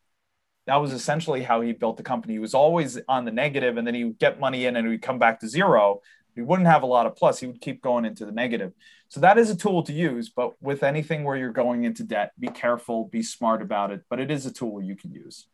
[0.66, 2.34] that was essentially how he built the company.
[2.34, 5.02] He was always on the negative, and then he would get money in and he'd
[5.02, 6.00] come back to zero.
[6.34, 7.38] He wouldn't have a lot of plus.
[7.38, 8.72] He would keep going into the negative.
[9.08, 10.30] So that is a tool to use.
[10.30, 14.02] But with anything where you're going into debt, be careful, be smart about it.
[14.08, 15.46] But it is a tool you can use.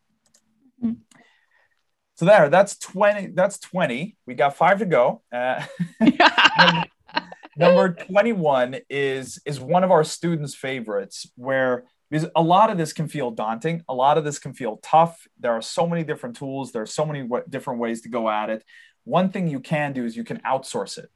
[0.82, 1.00] Mm-hmm.
[2.14, 3.28] So there, that's 20.
[3.28, 4.16] That's 20.
[4.26, 5.22] We got five to go.
[5.32, 5.64] Uh,
[6.00, 6.84] number,
[7.56, 12.92] number 21 is is one of our students' favorites, where because a lot of this
[12.92, 13.82] can feel daunting.
[13.88, 15.26] A lot of this can feel tough.
[15.38, 16.72] There are so many different tools.
[16.72, 18.64] There are so many w- different ways to go at it.
[19.04, 21.10] One thing you can do is you can outsource it.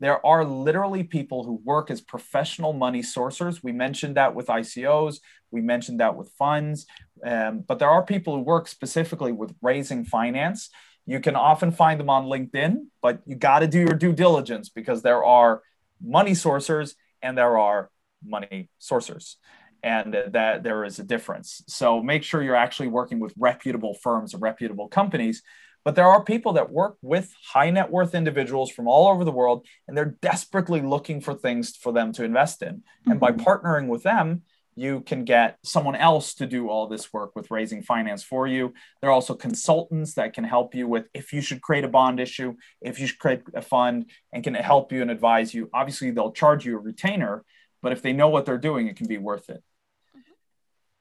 [0.00, 3.62] There are literally people who work as professional money sourcers.
[3.62, 5.18] We mentioned that with icos
[5.50, 6.86] we mentioned that with funds.
[7.24, 10.70] Um, but there are people who work specifically with raising finance.
[11.06, 14.68] You can often find them on linkedin but you got to do your due diligence
[14.68, 15.62] because there are
[16.02, 17.90] money sourcers and there are
[18.22, 19.36] money sourcers
[19.82, 21.62] and that there is a difference.
[21.68, 25.42] So make sure you're actually working with reputable firms or reputable companies.
[25.84, 29.32] But there are people that work with high net worth individuals from all over the
[29.32, 32.76] world, and they're desperately looking for things for them to invest in.
[32.76, 33.10] Mm-hmm.
[33.12, 33.48] And by mm-hmm.
[33.48, 34.42] partnering with them,
[34.78, 38.74] you can get someone else to do all this work with raising finance for you.
[39.00, 42.20] There are also consultants that can help you with if you should create a bond
[42.20, 45.68] issue, if you should create a fund, and can help you and advise you.
[45.74, 47.44] Obviously, they'll charge you a retainer,
[47.82, 49.62] but if they know what they're doing, it can be worth it.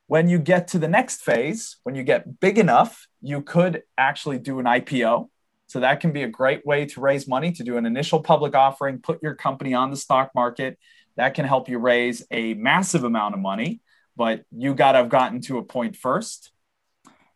[0.07, 4.39] When you get to the next phase, when you get big enough, you could actually
[4.39, 5.29] do an IPO.
[5.67, 8.55] So that can be a great way to raise money to do an initial public
[8.55, 10.79] offering, put your company on the stock market.
[11.17, 13.81] That can help you raise a massive amount of money,
[14.15, 16.51] but you got to have gotten to a point first.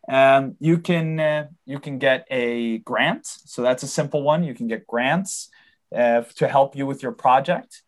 [0.08, 3.26] Um, you can uh, you can get a grant.
[3.26, 4.44] So that's a simple one.
[4.44, 5.50] You can get grants
[5.96, 7.84] uh, to help you with your project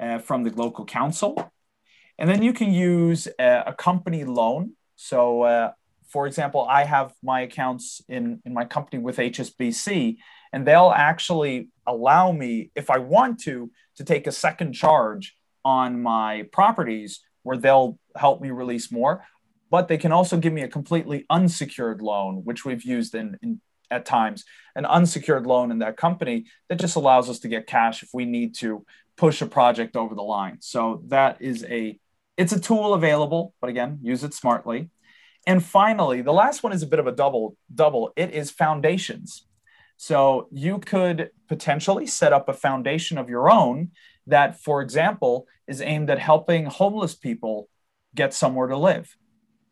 [0.00, 1.51] uh, from the local council.
[2.22, 4.74] And then you can use a, a company loan.
[4.94, 5.72] So, uh,
[6.06, 10.18] for example, I have my accounts in, in my company with HSBC,
[10.52, 16.00] and they'll actually allow me, if I want to, to take a second charge on
[16.00, 19.24] my properties where they'll help me release more.
[19.68, 23.60] But they can also give me a completely unsecured loan, which we've used in, in
[23.90, 24.44] at times,
[24.76, 28.26] an unsecured loan in that company that just allows us to get cash if we
[28.26, 30.58] need to push a project over the line.
[30.60, 31.98] So that is a
[32.36, 34.90] it's a tool available, but again, use it smartly.
[35.46, 38.12] And finally, the last one is a bit of a double double.
[38.16, 39.46] It is foundations.
[39.96, 43.90] So you could potentially set up a foundation of your own
[44.26, 47.68] that, for example, is aimed at helping homeless people
[48.14, 49.16] get somewhere to live,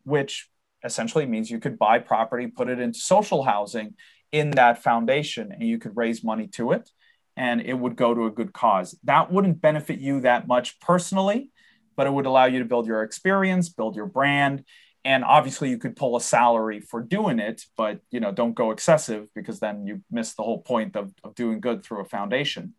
[0.04, 0.48] which
[0.84, 3.94] essentially means you could buy property, put it into social housing
[4.32, 6.90] in that foundation, and you could raise money to it
[7.36, 8.98] and it would go to a good cause.
[9.04, 11.50] That wouldn't benefit you that much personally,
[11.96, 14.64] but it would allow you to build your experience, build your brand,
[15.04, 18.70] and obviously you could pull a salary for doing it, but you know don't go
[18.70, 22.74] excessive because then you miss the whole point of, of doing good through a foundation.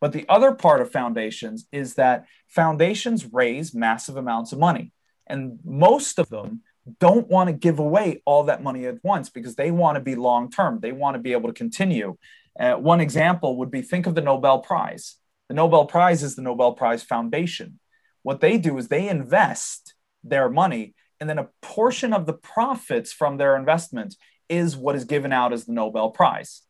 [0.00, 4.92] But the other part of foundations is that foundations raise massive amounts of money,
[5.26, 6.62] and most of them
[7.00, 10.16] don't want to give away all that money at once because they want to be
[10.16, 10.80] long term.
[10.80, 12.18] They want to be able to continue.
[12.60, 15.16] Uh, one example would be think of the Nobel Prize.
[15.48, 17.78] The The Nobel Prize is the Nobel Prize Foundation.
[18.24, 23.12] What they do is they invest their money, and then a portion of the profits
[23.12, 24.16] from their investment
[24.48, 26.62] is what is given out as the Nobel Prize.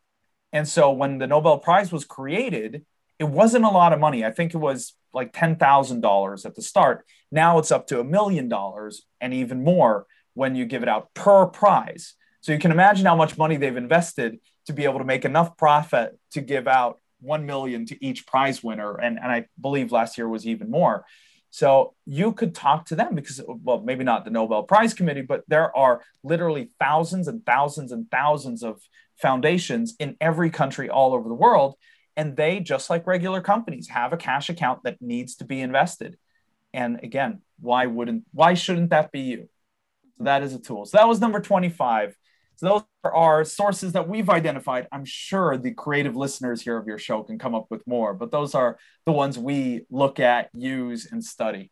[0.52, 2.84] And so when the Nobel Prize was created,
[3.18, 4.24] it wasn't a lot of money.
[4.24, 7.06] I think it was like $10,000 at the start.
[7.30, 11.14] Now it's up to a million dollars and even more when you give it out
[11.14, 12.14] per prize.
[12.40, 15.56] So you can imagine how much money they've invested to be able to make enough
[15.56, 18.96] profit to give out 1 million to each prize winner.
[18.96, 21.04] And, and I believe last year was even more.
[21.54, 25.44] So you could talk to them because, well, maybe not the Nobel Prize Committee, but
[25.46, 28.82] there are literally thousands and thousands and thousands of
[29.22, 31.76] foundations in every country all over the world.
[32.16, 36.16] And they just like regular companies have a cash account that needs to be invested.
[36.72, 39.48] And again why wouldn't why shouldn't that be you?
[40.18, 40.86] So that is a tool.
[40.86, 42.16] So that was number 25
[42.56, 44.86] so those are sources that we've identified.
[44.92, 48.30] I'm sure the creative listeners here of your show can come up with more but
[48.30, 51.70] those are the ones we look at use and study.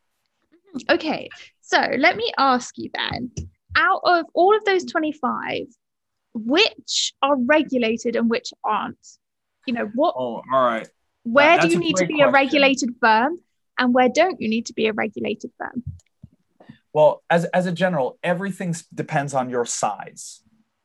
[0.74, 0.94] Mm-hmm.
[0.94, 1.28] Okay
[1.62, 3.30] so let me ask you then
[3.76, 5.66] out of all of those 25
[6.34, 9.06] which are regulated and which aren't?
[9.66, 10.88] You know what oh all right.
[11.24, 12.28] Where do you need to be question.
[12.28, 13.38] a regulated firm
[13.78, 15.84] and where don't you need to be a regulated firm?
[16.92, 20.41] Well as, as a general everything depends on your size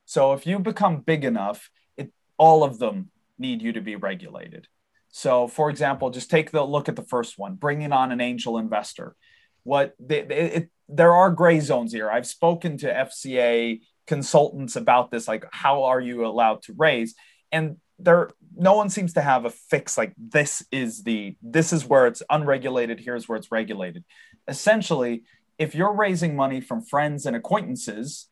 [0.07, 4.67] so if you become big enough it all of them need you to be regulated.
[5.09, 8.57] So for example just take the look at the first one bringing on an angel
[8.57, 9.15] investor.
[9.63, 12.09] What they, it, there are gray zones here.
[12.09, 17.13] I've spoken to fca consultants about this like how are you allowed to raise?
[17.51, 21.85] And there no one seems to have a fix like this is the this is
[21.85, 24.05] where it's unregulated here's where it's regulated.
[24.47, 25.23] Essentially
[25.57, 28.29] if you're raising money from friends and acquaintances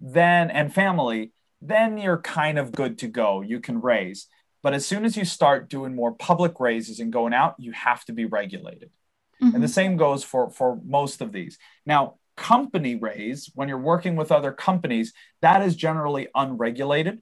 [0.00, 1.32] then and family
[1.62, 3.40] then you're kind of good to go.
[3.40, 4.28] You can raise.
[4.62, 8.04] But as soon as you start doing more public raises and going out you have
[8.06, 8.90] to be regulated.
[9.42, 9.54] Mm-hmm.
[9.54, 11.58] and the same goes for for most of these.
[11.84, 17.20] Now company raise when you're working with other companies that is generally unregulated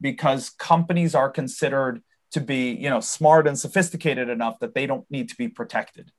[0.00, 2.02] because companies are considered
[2.32, 6.12] to be you know smart and sophisticated enough that they don't need to be protected.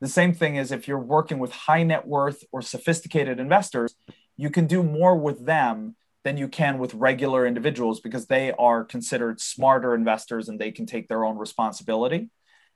[0.00, 3.94] The same thing is if you're working with high net worth or sophisticated investors
[4.38, 8.84] you can do more with them than you can with regular individuals because they are
[8.84, 12.30] considered smarter investors and they can take their own responsibility.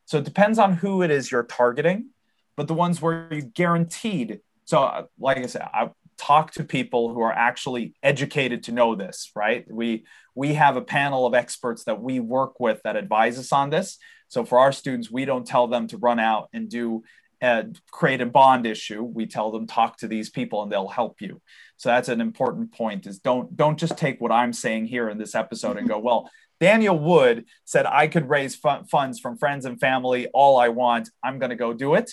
[0.04, 2.10] So it depends on who it is you're targeting
[2.56, 4.40] but the ones where you guaranteed.
[4.64, 8.94] So uh, like i said i talk to people who are actually educated to know
[8.94, 9.64] this right?
[9.70, 13.70] We we have a panel of experts that we work with that advise us on
[13.70, 13.98] this.
[14.28, 17.02] So for our students we don't tell them to run out and do
[17.42, 21.20] uh, create a bond issue we tell them talk to these people and they'll help
[21.20, 21.42] you.
[21.76, 25.18] So that's an important point is don't don't just take what i'm saying here in
[25.18, 29.80] this episode and go well daniel wood said i could raise funds from friends and
[29.80, 32.12] family all i want i'm going to go do it.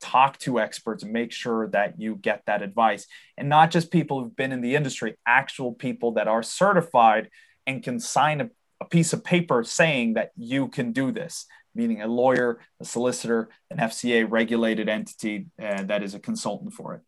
[0.00, 3.06] Talk to experts and make sure that you get that advice.
[3.38, 7.30] And not just people who've been in the industry actual people that are certified
[7.66, 12.02] and can sign a, a piece of paper saying that you can do this meaning
[12.02, 17.00] a lawyer a solicitor an fca regulated entity uh, that is a consultant for it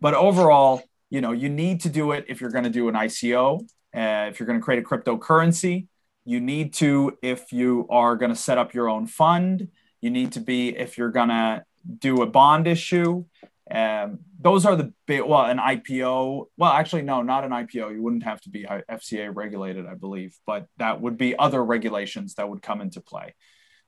[0.00, 2.94] but overall you know you need to do it if you're going to do an
[2.94, 3.60] ico
[3.96, 5.86] uh, if you're going to create a cryptocurrency
[6.24, 9.68] you need to if you are going to set up your own fund
[10.00, 11.64] you need to be if you're going to
[11.98, 13.24] do a bond issue.
[13.70, 16.46] Um, those are the big, well, an IPO.
[16.56, 17.92] Well, actually, no, not an IPO.
[17.92, 22.34] You wouldn't have to be FCA regulated, I believe, but that would be other regulations
[22.34, 23.34] that would come into play.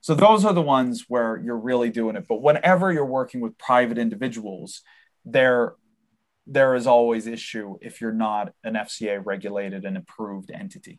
[0.01, 2.27] So those are the ones where you're really doing it.
[2.29, 4.83] But whenever you're working with private individuals,
[5.25, 5.75] there
[6.47, 10.99] there is always issue if you're not an FCA regulated and approved entity.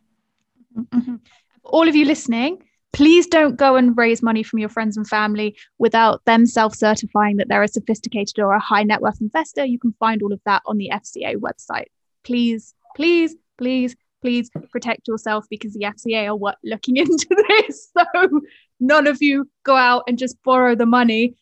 [0.77, 1.15] Mm-hmm.
[1.63, 5.57] All of you listening, please don't go and raise money from your friends and family
[5.77, 9.65] without them self certifying that they're a sophisticated or a high net worth investor.
[9.65, 11.87] You can find all of that on the FCA website.
[12.23, 17.91] Please, please, please, please protect yourself because the FCA are what looking into this.
[17.97, 18.41] So
[18.81, 21.35] none of you go out and just borrow the money.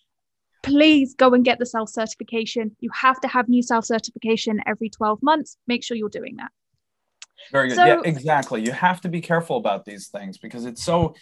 [0.61, 2.75] Please go and get the self certification.
[2.79, 5.57] You have to have new self certification every 12 months.
[5.67, 6.51] Make sure you're doing that.
[7.51, 7.77] Very good.
[7.77, 8.61] So, yeah, exactly.
[8.61, 11.15] You have to be careful about these things because it's so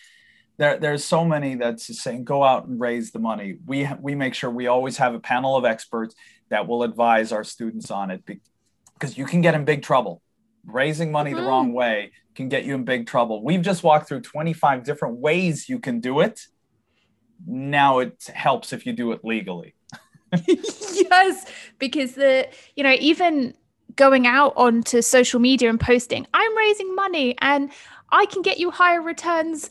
[0.57, 3.57] there, there's so many that's saying go out and raise the money.
[3.65, 6.15] We we make sure we always have a panel of experts
[6.49, 10.21] that will advise our students on it because you can get in big trouble.
[10.65, 11.41] Raising money mm-hmm.
[11.41, 13.43] the wrong way can get you in big trouble.
[13.43, 16.47] We've just walked through 25 different ways you can do it.
[17.45, 19.73] Now it helps if you do it legally.
[20.47, 21.45] yes,
[21.79, 23.55] because the you know even
[23.95, 27.71] going out onto social media and posting, I'm raising money and
[28.11, 29.69] I can get you higher returns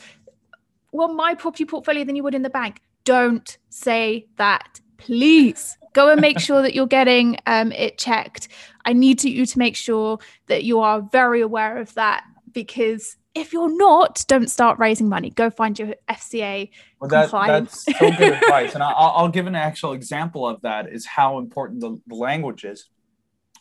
[0.92, 2.80] on my property portfolio than you would in the bank.
[3.04, 5.78] Don't say that, please.
[5.92, 8.48] Go and make sure that you're getting um, it checked.
[8.84, 12.24] I need to, you to make sure that you are very aware of that
[12.56, 15.28] because if you're not, don't start raising money.
[15.28, 17.84] Go find your FCA well, that, compliance.
[17.84, 18.72] That's so good advice.
[18.72, 22.64] And I'll, I'll, give an actual example of that is how important the, the language
[22.64, 22.88] is.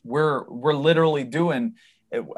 [0.06, 1.74] We're, we're literally doing,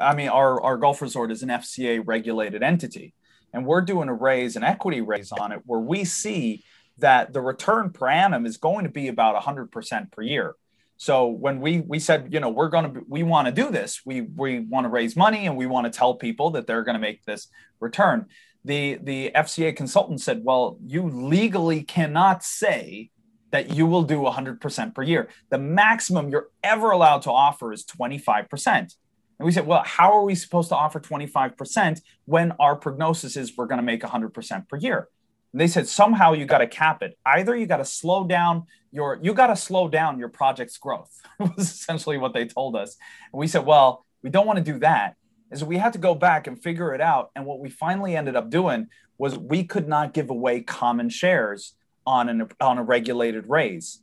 [0.00, 3.14] I mean, our, our golf resort is an FCA regulated entity
[3.52, 6.64] and we're doing a raise, an equity raise on it, where we see
[6.98, 10.56] that the return per annum is going to be about 100% per year.
[10.98, 14.02] So when we we said, you know, we're going to we want to do this,
[14.04, 16.96] we we want to raise money and we want to tell people that they're going
[16.96, 17.48] to make this
[17.80, 18.26] return.
[18.64, 23.10] The the FCA consultant said, well, you legally cannot say
[23.52, 25.28] that you will do 100% per year.
[25.50, 28.66] The maximum you're ever allowed to offer is 25%.
[28.68, 33.56] And we said, well, how are we supposed to offer 25% when our prognosis is
[33.56, 35.08] we're going to make 100% per year?
[35.52, 37.18] And they said, somehow you got to cap it.
[37.24, 41.10] Either you got to slow down your, you got to slow down your project's growth,
[41.38, 42.96] was essentially what they told us.
[43.32, 45.16] And we said, well, we don't want to do that.
[45.50, 47.30] Is we had to go back and figure it out.
[47.34, 51.74] And what we finally ended up doing was we could not give away common shares
[52.06, 54.02] on, an, on a regulated raise.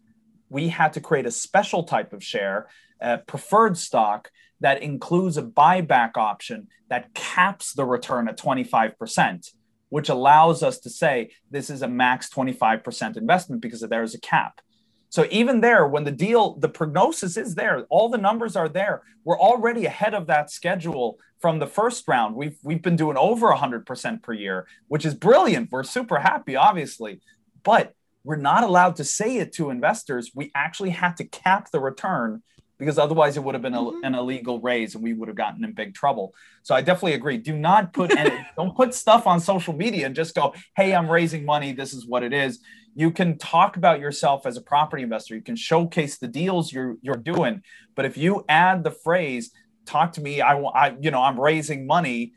[0.50, 2.68] We had to create a special type of share,
[3.00, 4.32] uh, preferred stock,
[4.62, 9.52] that includes a buyback option that caps the return at 25%,
[9.90, 14.62] which allows us to say this is a max 25% investment because there's a cap.
[15.10, 19.04] So even there, when the deal, the prognosis is there, all the numbers are there.
[19.24, 22.36] We're already ahead of that schedule from the first round.
[22.36, 25.72] We've we've been doing over 100% per year, which is brilliant.
[25.72, 27.22] We're super happy, obviously,
[27.64, 27.94] but
[28.26, 30.32] we're not allowed to say it to investors.
[30.34, 32.42] We actually had to cap the return
[32.78, 34.04] because otherwise it would have been a, mm-hmm.
[34.04, 36.34] an illegal raise and we would have gotten in big trouble.
[36.64, 37.38] So I definitely agree.
[37.38, 41.10] Do not put any, don't put stuff on social media and just go, "Hey, I'm
[41.10, 41.72] raising money.
[41.72, 42.60] This is what it is."
[42.98, 45.36] You can talk about yourself as a property investor.
[45.36, 47.62] You can showcase the deals you're you're doing.
[47.96, 49.52] But if you add the phrase,
[49.86, 52.34] "Talk to me," I want, I you know, I'm raising money.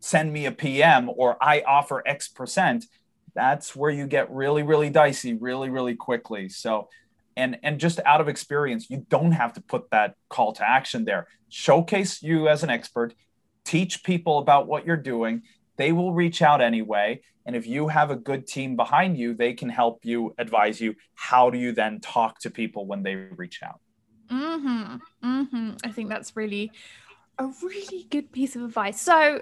[0.00, 2.86] Send me a PM or I offer X percent.
[3.34, 6.48] That's where you get really, really dicey, really, really quickly.
[6.48, 6.88] So
[7.36, 11.04] and and just out of experience you don't have to put that call to action
[11.04, 11.28] there.
[11.48, 13.14] Showcase you as an expert
[13.64, 15.42] teach people about what you're doing.
[15.76, 19.52] They will reach out anyway and if you have a good team behind you they
[19.52, 23.60] can help you advise you how do you then talk to people when they reach
[23.62, 23.80] out?
[24.30, 25.70] Mm-hmm mm-hmm.
[25.84, 26.72] I think that's really
[27.38, 29.00] a really good piece of advice.
[29.00, 29.40] So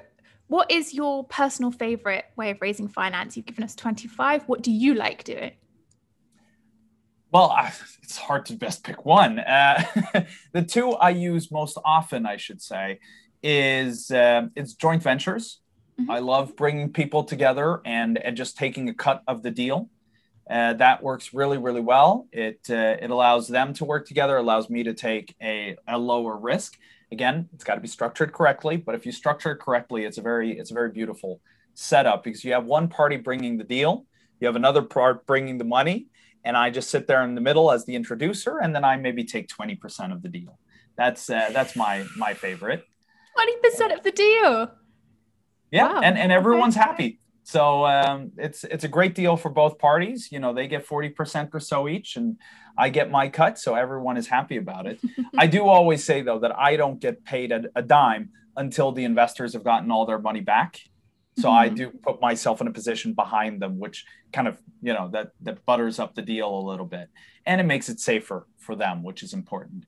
[0.48, 3.36] what is your personal favorite way of raising finance?
[3.36, 5.52] You've given us 25 what do you like doing
[7.34, 9.40] well, I, it's hard to best pick one.
[9.40, 9.82] Uh,
[10.52, 13.00] the two I use most often, I should say,
[13.42, 15.58] is uh, it's joint ventures.
[16.00, 16.12] Mm-hmm.
[16.12, 19.90] I love bringing people together and and just taking a cut of the deal.
[20.48, 22.28] Uh, that works really, really well.
[22.30, 26.36] It uh, it allows them to work together, allows me to take a, a lower
[26.36, 26.78] risk.
[27.10, 30.22] Again, it's got to be structured correctly, but if you structure it correctly, it's a
[30.22, 31.40] very it's a very beautiful
[31.74, 34.06] setup because you have one party bringing the deal,
[34.38, 36.06] you have another part bringing the money,
[36.44, 39.24] and I just sit there in the middle as the introducer, and then I maybe
[39.24, 40.58] take twenty percent of the deal.
[40.96, 42.84] That's uh, that's my my favorite.
[43.34, 44.70] Twenty percent of the deal.
[45.70, 46.00] Yeah, wow.
[46.02, 47.20] and and everyone's happy.
[47.42, 50.28] So um, it's it's a great deal for both parties.
[50.30, 52.36] You know, they get forty percent or so each, and
[52.76, 53.58] I get my cut.
[53.58, 55.00] So everyone is happy about it.
[55.38, 59.04] I do always say though that I don't get paid a, a dime until the
[59.04, 60.80] investors have gotten all their money back
[61.36, 61.58] so mm-hmm.
[61.58, 65.30] I do put myself in a position behind them, which kind of, you know, that
[65.42, 67.08] that butters up the deal a little bit.
[67.46, 69.84] And it makes it safer for them, which is important.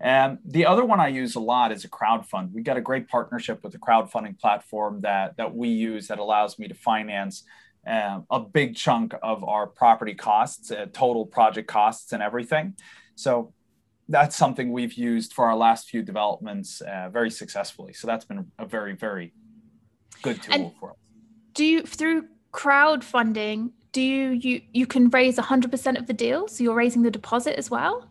[0.00, 2.50] And the other one I use a lot is a crowd fund.
[2.52, 6.58] We got a great partnership with a crowdfunding platform that that we use that allows
[6.58, 7.44] me to finance
[7.86, 12.74] uh, a big chunk of our property costs, uh, total project costs, and everything.
[13.14, 13.52] So
[14.08, 17.92] that's something we've used for our last few developments uh, very successfully.
[17.92, 19.32] So that's been a very very
[20.26, 20.96] good tool and for us.
[21.54, 23.70] Do you through crowdfunding?
[23.92, 26.48] Do you you you can raise 100% of the deal?
[26.48, 28.08] So you're raising the deposit as well?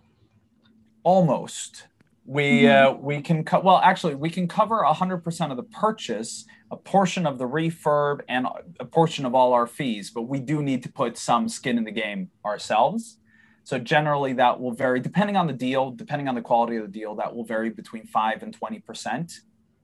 [1.03, 1.87] Almost.
[2.25, 2.95] We mm-hmm.
[2.95, 7.27] uh, we can co- well actually we can cover 100% of the purchase, a portion
[7.27, 8.47] of the refurb, and
[8.79, 10.09] a portion of all our fees.
[10.09, 13.19] But we do need to put some skin in the game ourselves.
[13.63, 16.99] So generally, that will vary depending on the deal, depending on the quality of the
[16.99, 17.15] deal.
[17.15, 19.41] That will vary between five and twenty percent.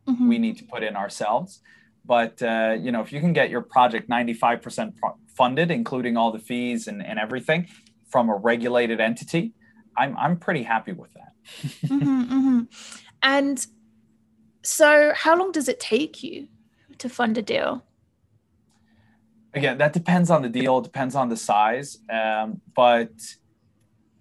[0.07, 0.27] Mm-hmm.
[0.27, 1.61] We need to put in ourselves.
[2.11, 4.95] But uh, you know, if you can get your project 95%
[5.33, 7.69] funded, including all the fees and, and everything
[8.09, 9.53] from a regulated entity,
[9.95, 11.31] I'm I'm pretty happy with that.
[11.87, 12.61] mm-hmm, mm-hmm.
[13.23, 13.65] And
[14.61, 16.49] so, how long does it take you
[16.97, 17.85] to fund a deal?
[19.53, 21.97] again, that depends on the deal, it depends on the size.
[22.09, 23.11] Um, but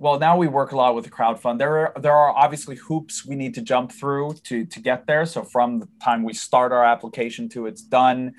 [0.00, 1.60] well, now we work a lot with the crowd fund.
[1.60, 5.26] There are there are obviously hoops we need to jump through to to get there.
[5.26, 8.32] So from the time we start our application to it's done,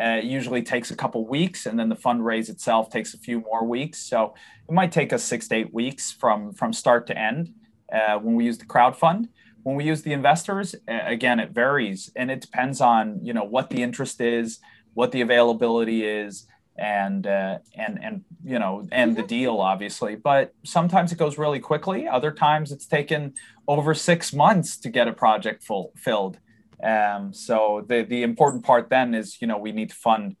[0.00, 3.40] uh, it usually takes a couple weeks, and then the fundraise itself takes a few
[3.40, 3.98] more weeks.
[3.98, 4.34] So
[4.68, 7.54] it might take us six to eight weeks from from start to end
[7.92, 9.28] uh, when we use the crowd fund.
[9.64, 13.68] When we use the investors, again, it varies, and it depends on you know what
[13.68, 14.60] the interest is,
[14.94, 16.46] what the availability is,
[16.80, 19.28] and uh, and and you know and the mm-hmm.
[19.28, 20.16] deal obviously.
[20.16, 22.08] But sometimes it goes really quickly.
[22.08, 23.34] Other times it's taken
[23.68, 26.38] over six months to get a project full filled.
[26.82, 30.36] Um, so the the important part then is you know we need to fund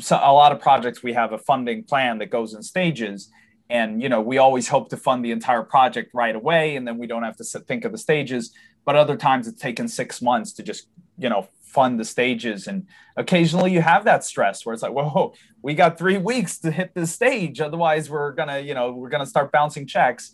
[0.00, 3.30] so a lot of projects we have a funding plan that goes in stages.
[3.70, 6.98] And you know we always hope to fund the entire project right away and then
[6.98, 8.52] we don't have to think of the stages.
[8.84, 12.66] But other times it's taken six months to just you know fund the stages.
[12.66, 16.70] And occasionally you have that stress where it's like whoa we got three weeks to
[16.70, 17.60] hit this stage.
[17.60, 20.32] Otherwise we're gonna you know we're gonna start bouncing checks.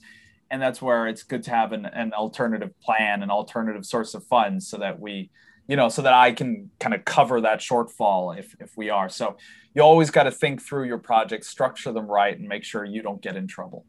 [0.53, 4.25] And that's where it's good to have an, an alternative plan an alternative source of
[4.27, 5.31] funds so that we
[5.69, 9.09] you know so that i can kind of cover that shortfall if if we are.
[9.09, 9.37] So
[9.75, 13.03] you always got to think through your projects structure them right and make sure you
[13.03, 13.85] don't get in trouble.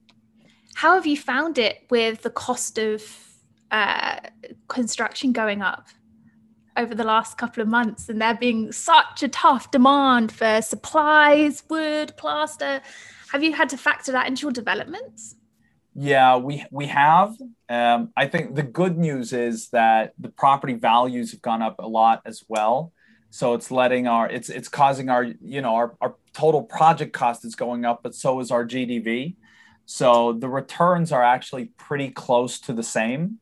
[0.76, 3.04] How have you found it with the cost of
[3.72, 4.20] uh,
[4.68, 5.88] construction going up
[6.78, 11.64] over the last couple of months and there being such a tough demand for supplies,
[11.70, 12.82] wood, plaster.
[13.32, 15.36] Have you had to factor that into your developments?
[15.94, 17.36] Yeah, we we have.
[17.68, 21.88] Um, I think the good news is that the property values have gone up a
[21.88, 22.94] lot as well.
[23.30, 27.44] So it's letting our it's it's causing our you know our, our total project cost
[27.44, 29.36] is going up, but so is our GDV.
[29.86, 33.40] So the returns are actually pretty close to the same.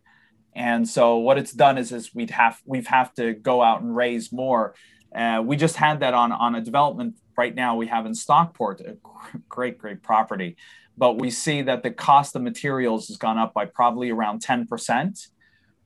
[0.59, 3.95] And so what it's done is, is we'd have we've have to go out and
[3.95, 4.75] raise more.
[5.15, 8.81] Uh, we just had that on on a development right now we have in Stockport,
[8.81, 8.97] a
[9.47, 10.57] great great property,
[10.97, 14.67] but we see that the cost of materials has gone up by probably around ten
[14.67, 15.27] percent,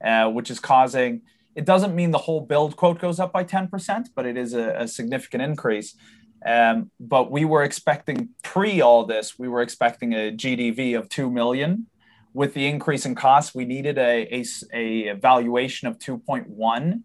[0.03, 1.21] uh, which is causing.
[1.55, 4.55] It doesn't mean the whole build quote goes up by ten percent, but it is
[4.55, 5.95] a, a significant increase.
[6.43, 11.29] Um, but we were expecting pre all this, we were expecting a GDV of two
[11.29, 11.85] million
[12.33, 14.41] with the increase in costs, we needed a,
[14.73, 17.01] a, a valuation of 2.1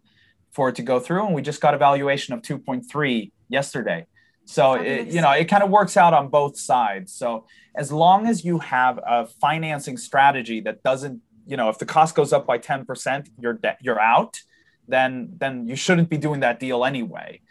[0.50, 4.06] for it to go through, and we just got a valuation of 2.3 yesterday.
[4.46, 7.12] So it, you know it kind of works out on both sides.
[7.12, 7.44] So
[7.76, 12.14] as long as you have a financing strategy that doesn't, you know, if the cost
[12.14, 14.40] goes up by 10%, you're de- you're out,
[14.88, 17.42] then then you shouldn't be doing that deal anyway.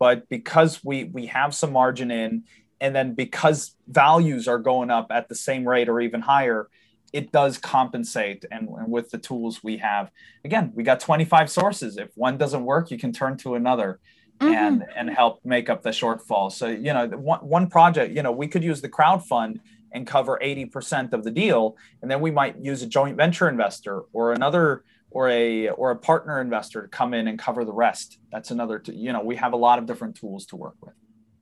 [0.00, 2.42] But because we we have some margin in,
[2.80, 6.68] and then because values are going up at the same rate or even higher,
[7.12, 8.44] it does compensate.
[8.50, 10.10] And, and, with the tools we have
[10.44, 11.96] again we got 25 sources.
[11.96, 14.00] If one doesn't work you can turn to another
[14.40, 14.52] mm-hmm.
[14.52, 16.50] and and help make up the shortfall.
[16.52, 19.60] So you know one, one project you know we could use the crowd fund
[19.92, 21.76] and cover 80% of the deal.
[22.00, 25.96] And then we might use a joint venture investor or another or a or a
[25.96, 28.18] partner investor to come in and cover the rest.
[28.30, 30.94] That's another t- you know we have a lot of different tools to work with.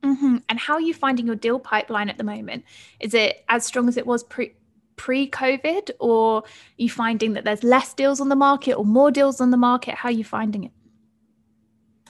[0.04, 0.36] Mm-hmm.
[0.48, 2.64] and how are you finding your deal pipeline at the moment?
[3.00, 4.54] Is it as strong as it was pre
[4.99, 6.42] pre-COVID, or are
[6.76, 9.94] you finding that there's less deals on the market or more deals on the market?
[9.94, 10.72] How are you finding it?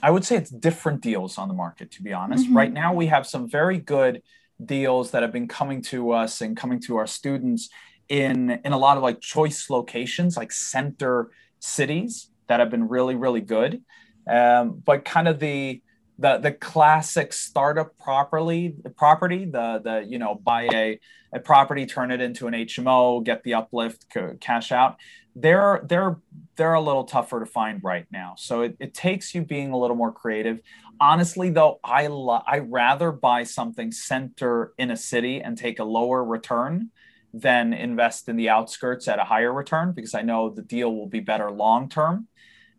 [0.01, 2.45] I would say it's different deals on the market, to be honest.
[2.45, 2.57] Mm-hmm.
[2.57, 4.21] Right now, we have some very good
[4.63, 7.69] deals that have been coming to us and coming to our students
[8.09, 13.15] in in a lot of like choice locations, like center cities that have been really,
[13.15, 13.81] really good.
[14.27, 15.81] Um, but kind of the
[16.19, 20.99] the the classic startup properly property the the you know buy a,
[21.33, 24.05] a property turn it into an hmo get the uplift
[24.39, 24.97] cash out.
[25.35, 26.17] They're they're
[26.57, 28.33] they're a little tougher to find right now.
[28.37, 30.59] So it, it takes you being a little more creative.
[30.99, 35.85] Honestly though i lo- i rather buy something center in a city and take a
[35.85, 36.89] lower return
[37.33, 41.07] than invest in the outskirts at a higher return because i know the deal will
[41.07, 42.27] be better long term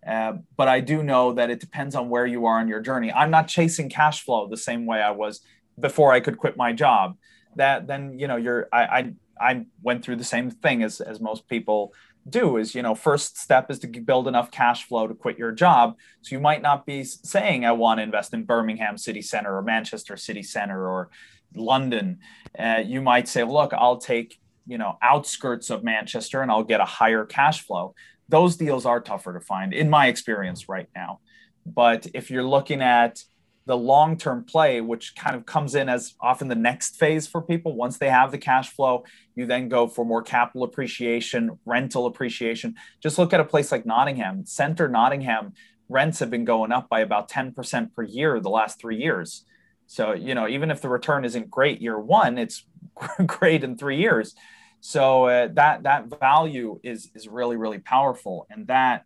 [0.06, 3.12] uh, but I do know that it depends on where you are on your journey.
[3.12, 5.40] I'm not chasing cash flow the same way I was
[5.78, 7.16] before I could quit my job.
[7.56, 11.20] That then you know you're I I, I went through the same thing as as
[11.20, 11.92] most people
[12.28, 15.52] do is you know first step is to build enough cash flow to quit your
[15.52, 19.56] job so you might not be saying i want to invest in birmingham city center
[19.56, 21.08] or manchester city center or
[21.54, 22.18] london
[22.58, 26.80] uh, you might say look i'll take you know outskirts of manchester and i'll get
[26.80, 27.94] a higher cash flow
[28.30, 31.20] those deals are tougher to find in my experience right now.
[31.66, 33.22] But if you're looking at
[33.66, 37.42] the long term play, which kind of comes in as often the next phase for
[37.42, 39.04] people, once they have the cash flow,
[39.34, 42.74] you then go for more capital appreciation, rental appreciation.
[43.02, 45.52] Just look at a place like Nottingham, Center Nottingham,
[45.88, 49.44] rents have been going up by about 10% per year the last three years.
[49.86, 52.64] So, you know, even if the return isn't great year one, it's
[53.26, 54.34] great in three years.
[54.80, 59.04] So uh, that that value is is really really powerful, and that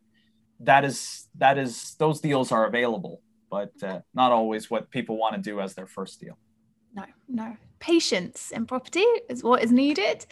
[0.60, 3.20] that is that is those deals are available,
[3.50, 6.38] but uh, not always what people want to do as their first deal.
[6.94, 7.56] No, no.
[7.80, 10.24] Patience in property is what is needed.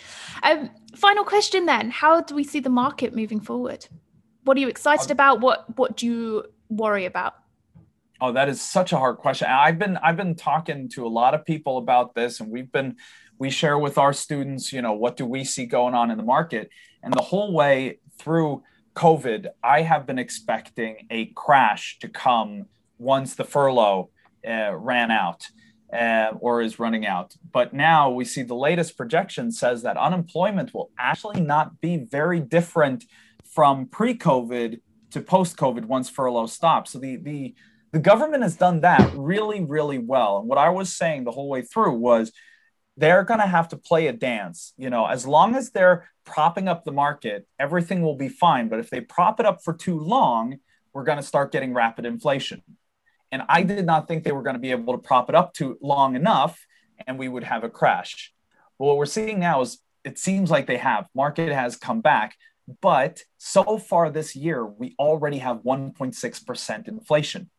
[0.43, 3.87] Um, final question then: How do we see the market moving forward?
[4.45, 5.41] What are you excited um, about?
[5.41, 7.35] What what do you worry about?
[8.21, 9.49] Oh, that is such a hard question.
[9.51, 12.97] I've been I've been talking to a lot of people about this, and we've been
[13.43, 16.29] we share with our students, you know, what do we see going on in the
[16.37, 16.65] market,
[17.03, 18.63] and the whole way through
[18.95, 19.41] COVID,
[19.77, 22.51] I have been expecting a crash to come
[22.99, 24.11] once the furlough
[24.47, 25.41] uh, ran out
[25.93, 27.35] uh, or is running out.
[27.59, 32.41] But now we see the latest projection says that unemployment will actually not be very
[32.57, 33.01] different
[33.57, 34.81] from pre-COVID
[35.15, 36.93] to post-COVID once furlough stops.
[36.93, 37.55] So the the
[37.97, 40.33] the government has done that really, really well.
[40.39, 42.27] And what I was saying the whole way through was
[43.03, 44.73] they're going to have to play a dance.
[44.77, 48.69] You know, as long as they're propping up the market, everything will be fine.
[48.69, 50.59] But if they prop it up for too long,
[50.95, 52.63] we're going to start getting rapid inflation.
[53.33, 55.53] And I did not think they were going to be able to prop it up
[55.53, 56.65] too long enough
[57.05, 58.33] and we would have a crash.
[58.79, 61.09] But what we're seeing now is it seems like they have.
[61.13, 62.37] Market has come back.
[62.81, 67.51] But so far this year, we already have 1.6% inflation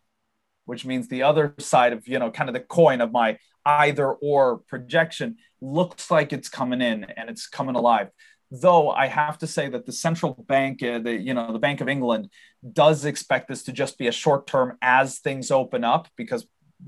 [0.66, 4.12] which means the other side of you know kind of the coin of my either
[4.12, 8.10] or projection looks like it's coming in and it's coming alive
[8.52, 11.82] though i have to say that the central bank uh, the you know the bank
[11.82, 12.30] of england
[12.72, 16.46] does expect this to just be a short term as things open up because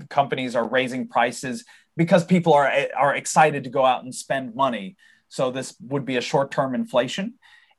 [0.08, 1.64] companies are raising prices
[1.96, 4.96] because people are are excited to go out and spend money
[5.28, 7.34] so this would be a short term inflation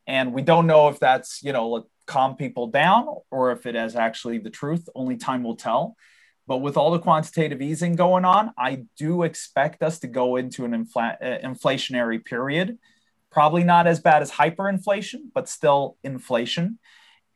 [0.08, 3.96] and we don't know if that's you know calm people down or if it is
[3.96, 4.90] actually the truth.
[4.96, 5.96] Only time will tell.
[6.48, 10.64] But with all the quantitative easing going on, I do expect us to go into
[10.64, 12.78] an infl- uh, inflationary period.
[13.30, 16.80] Probably not as bad as hyperinflation, but still inflation,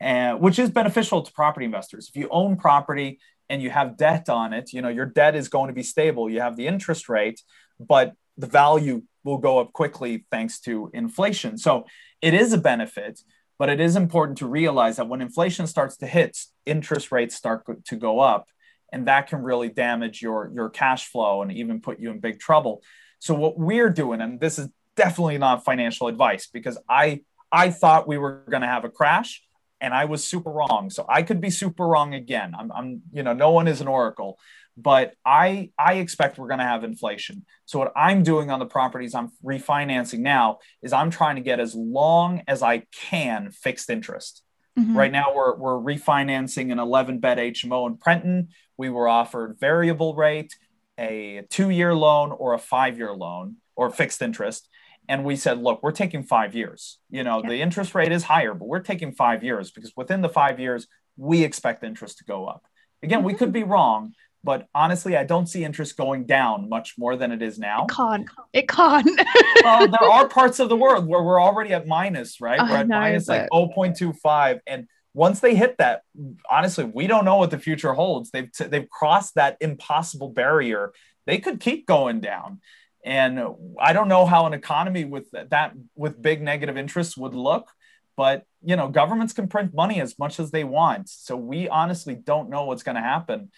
[0.00, 2.08] uh, which is beneficial to property investors.
[2.08, 5.48] If you own property and you have debt on it, you know your debt is
[5.48, 6.30] going to be stable.
[6.30, 7.42] You have the interest rate,
[7.78, 11.58] but the value will go up quickly thanks to inflation.
[11.58, 11.84] So
[12.22, 13.20] it is a benefit.
[13.58, 16.36] But it is important to realize that when inflation starts to hit,
[16.66, 18.48] interest rates start to go up,
[18.92, 22.38] and that can really damage your, your cash flow and even put you in big
[22.38, 22.82] trouble.
[23.18, 28.08] So what we're doing, and this is definitely not financial advice because I I thought
[28.08, 29.42] we were going to have a crash
[29.80, 30.88] and I was super wrong.
[30.88, 32.54] So I could be super wrong again.
[32.58, 34.38] I'm, I'm you know, no one is an oracle
[34.76, 37.44] but I I expect we're going to have inflation.
[37.66, 41.60] So what I'm doing on the properties I'm refinancing now is I'm trying to get
[41.60, 44.42] as long as I can fixed interest.
[44.78, 44.96] Mm-hmm.
[44.96, 48.48] Right now we're we're refinancing an 11 bed HMO in Prenton.
[48.76, 50.54] We were offered variable rate,
[50.98, 54.68] a 2-year loan or a 5-year loan or fixed interest.
[55.08, 56.98] And we said, look, we're taking 5 years.
[57.10, 57.50] You know, yeah.
[57.50, 60.86] the interest rate is higher, but we're taking 5 years because within the 5 years
[61.16, 62.64] we expect interest to go up.
[63.02, 63.26] Again, mm-hmm.
[63.26, 64.14] we could be wrong,
[64.44, 67.84] but honestly, I don't see interest going down much more than it is now.
[67.84, 68.28] It can't.
[68.52, 69.08] It can't.
[69.64, 72.60] well, there are parts of the world where we're already at minus, right?
[72.60, 73.48] We're at minus but...
[73.52, 74.60] like 0.25.
[74.66, 76.02] And once they hit that,
[76.50, 78.30] honestly, we don't know what the future holds.
[78.30, 80.92] They've, t- they've crossed that impossible barrier.
[81.26, 82.60] They could keep going down.
[83.04, 83.40] And
[83.80, 87.70] I don't know how an economy with that, with big negative interest would look
[88.14, 92.14] but you know governments can print money as much as they want so we honestly
[92.14, 93.50] don't know what's going to happen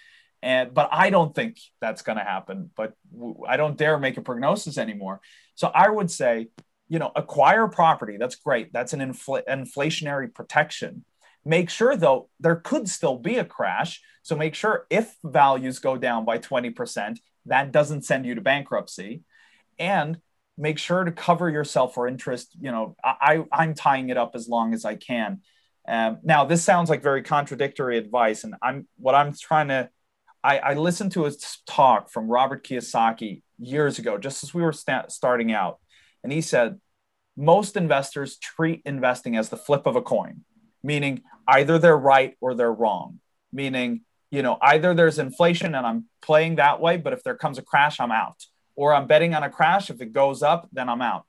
[0.44, 2.70] and but I don't think that's going to happen.
[2.76, 2.92] But
[3.48, 5.22] I don't dare make a prognosis anymore.
[5.54, 6.48] So I would say,
[6.86, 8.18] you know, acquire property.
[8.18, 8.70] That's great.
[8.70, 11.06] That's an infl- inflationary protection.
[11.44, 14.00] Make sure though there could still be a crash.
[14.22, 19.22] So make sure if values go down by 20%, that doesn't send you to bankruptcy.
[19.78, 20.18] And
[20.56, 22.56] make sure to cover yourself for interest.
[22.60, 25.40] You know, I, I'm tying it up as long as I can.
[25.86, 29.90] Um, now, this sounds like very contradictory advice, and I'm what I'm trying to
[30.44, 31.32] I, I listened to a
[31.66, 35.78] talk from Robert Kiyosaki years ago, just as we were sta- starting out.
[36.22, 36.78] And he said,
[37.34, 40.44] most investors treat investing as the flip of a coin,
[40.84, 43.18] meaning either they're right or they're wrong.
[43.52, 47.58] Meaning, you know, either there's inflation and I'm playing that way, but if there comes
[47.58, 48.44] a crash, I'm out.
[48.76, 49.90] Or I'm betting on a crash.
[49.90, 51.24] If it goes up, then I'm out.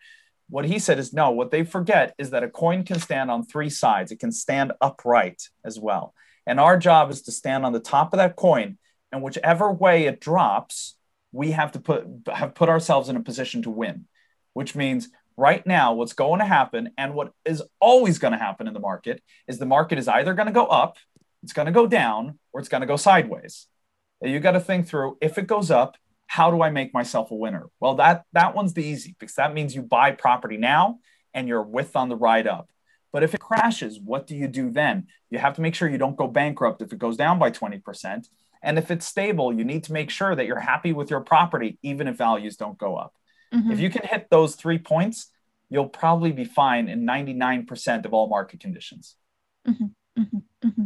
[0.49, 3.45] What he said is no, what they forget is that a coin can stand on
[3.45, 6.13] three sides, it can stand upright as well.
[6.45, 8.77] And our job is to stand on the top of that coin
[9.15, 10.97] and whichever way it drops,
[11.31, 14.07] we have to put have put ourselves in a position to win,
[14.53, 18.67] which means right now what's going to happen and what is always going to happen
[18.67, 20.97] in the market is the market is either going to go up,
[21.43, 23.67] it's going to go down, or it's going to go sideways.
[24.21, 27.35] You got to think through if it goes up, how do I make myself a
[27.35, 27.67] winner?
[27.79, 30.99] Well, that that one's the easy because that means you buy property now
[31.33, 32.69] and you're with on the ride up.
[33.13, 35.07] But if it crashes, what do you do then?
[35.29, 38.27] You have to make sure you don't go bankrupt if it goes down by 20%.
[38.61, 41.77] And if it's stable, you need to make sure that you're happy with your property,
[41.81, 43.13] even if values don't go up.
[43.55, 43.71] Mm-hmm.
[43.71, 45.31] If you can hit those three points,
[45.69, 49.15] you'll probably be fine in 99% of all market conditions.
[49.67, 50.21] Mm-hmm.
[50.21, 50.67] Mm-hmm.
[50.67, 50.85] mm-hmm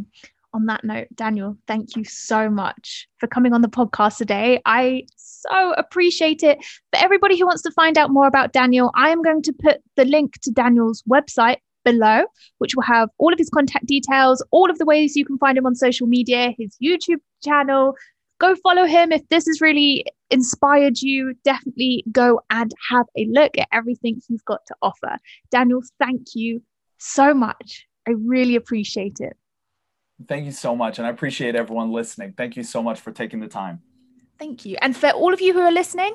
[0.52, 4.60] on that note, Daniel, thank you so much for coming on the podcast today.
[4.64, 6.58] I so appreciate it.
[6.92, 9.78] For everybody who wants to find out more about Daniel, I am going to put
[9.96, 12.24] the link to Daniel's website below,
[12.58, 15.56] which will have all of his contact details, all of the ways you can find
[15.56, 17.94] him on social media, his YouTube channel.
[18.40, 19.12] Go follow him.
[19.12, 24.42] If this has really inspired you, definitely go and have a look at everything he's
[24.42, 25.18] got to offer.
[25.50, 26.62] Daniel, thank you
[26.98, 27.86] so much.
[28.08, 29.36] I really appreciate it.
[30.26, 30.98] Thank you so much.
[30.98, 32.34] And I appreciate everyone listening.
[32.36, 33.82] Thank you so much for taking the time.
[34.38, 34.76] Thank you.
[34.80, 36.14] And for all of you who are listening,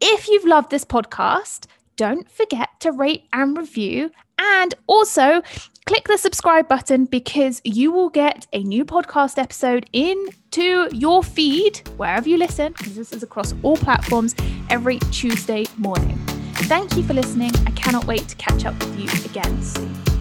[0.00, 1.66] if you've loved this podcast,
[1.96, 4.10] don't forget to rate and review.
[4.44, 5.42] And also
[5.86, 11.78] click the subscribe button because you will get a new podcast episode into your feed
[11.96, 14.34] wherever you listen, because this is across all platforms
[14.70, 16.18] every Tuesday morning.
[16.54, 17.50] Thank you for listening.
[17.66, 20.13] I cannot wait to catch up with you again soon.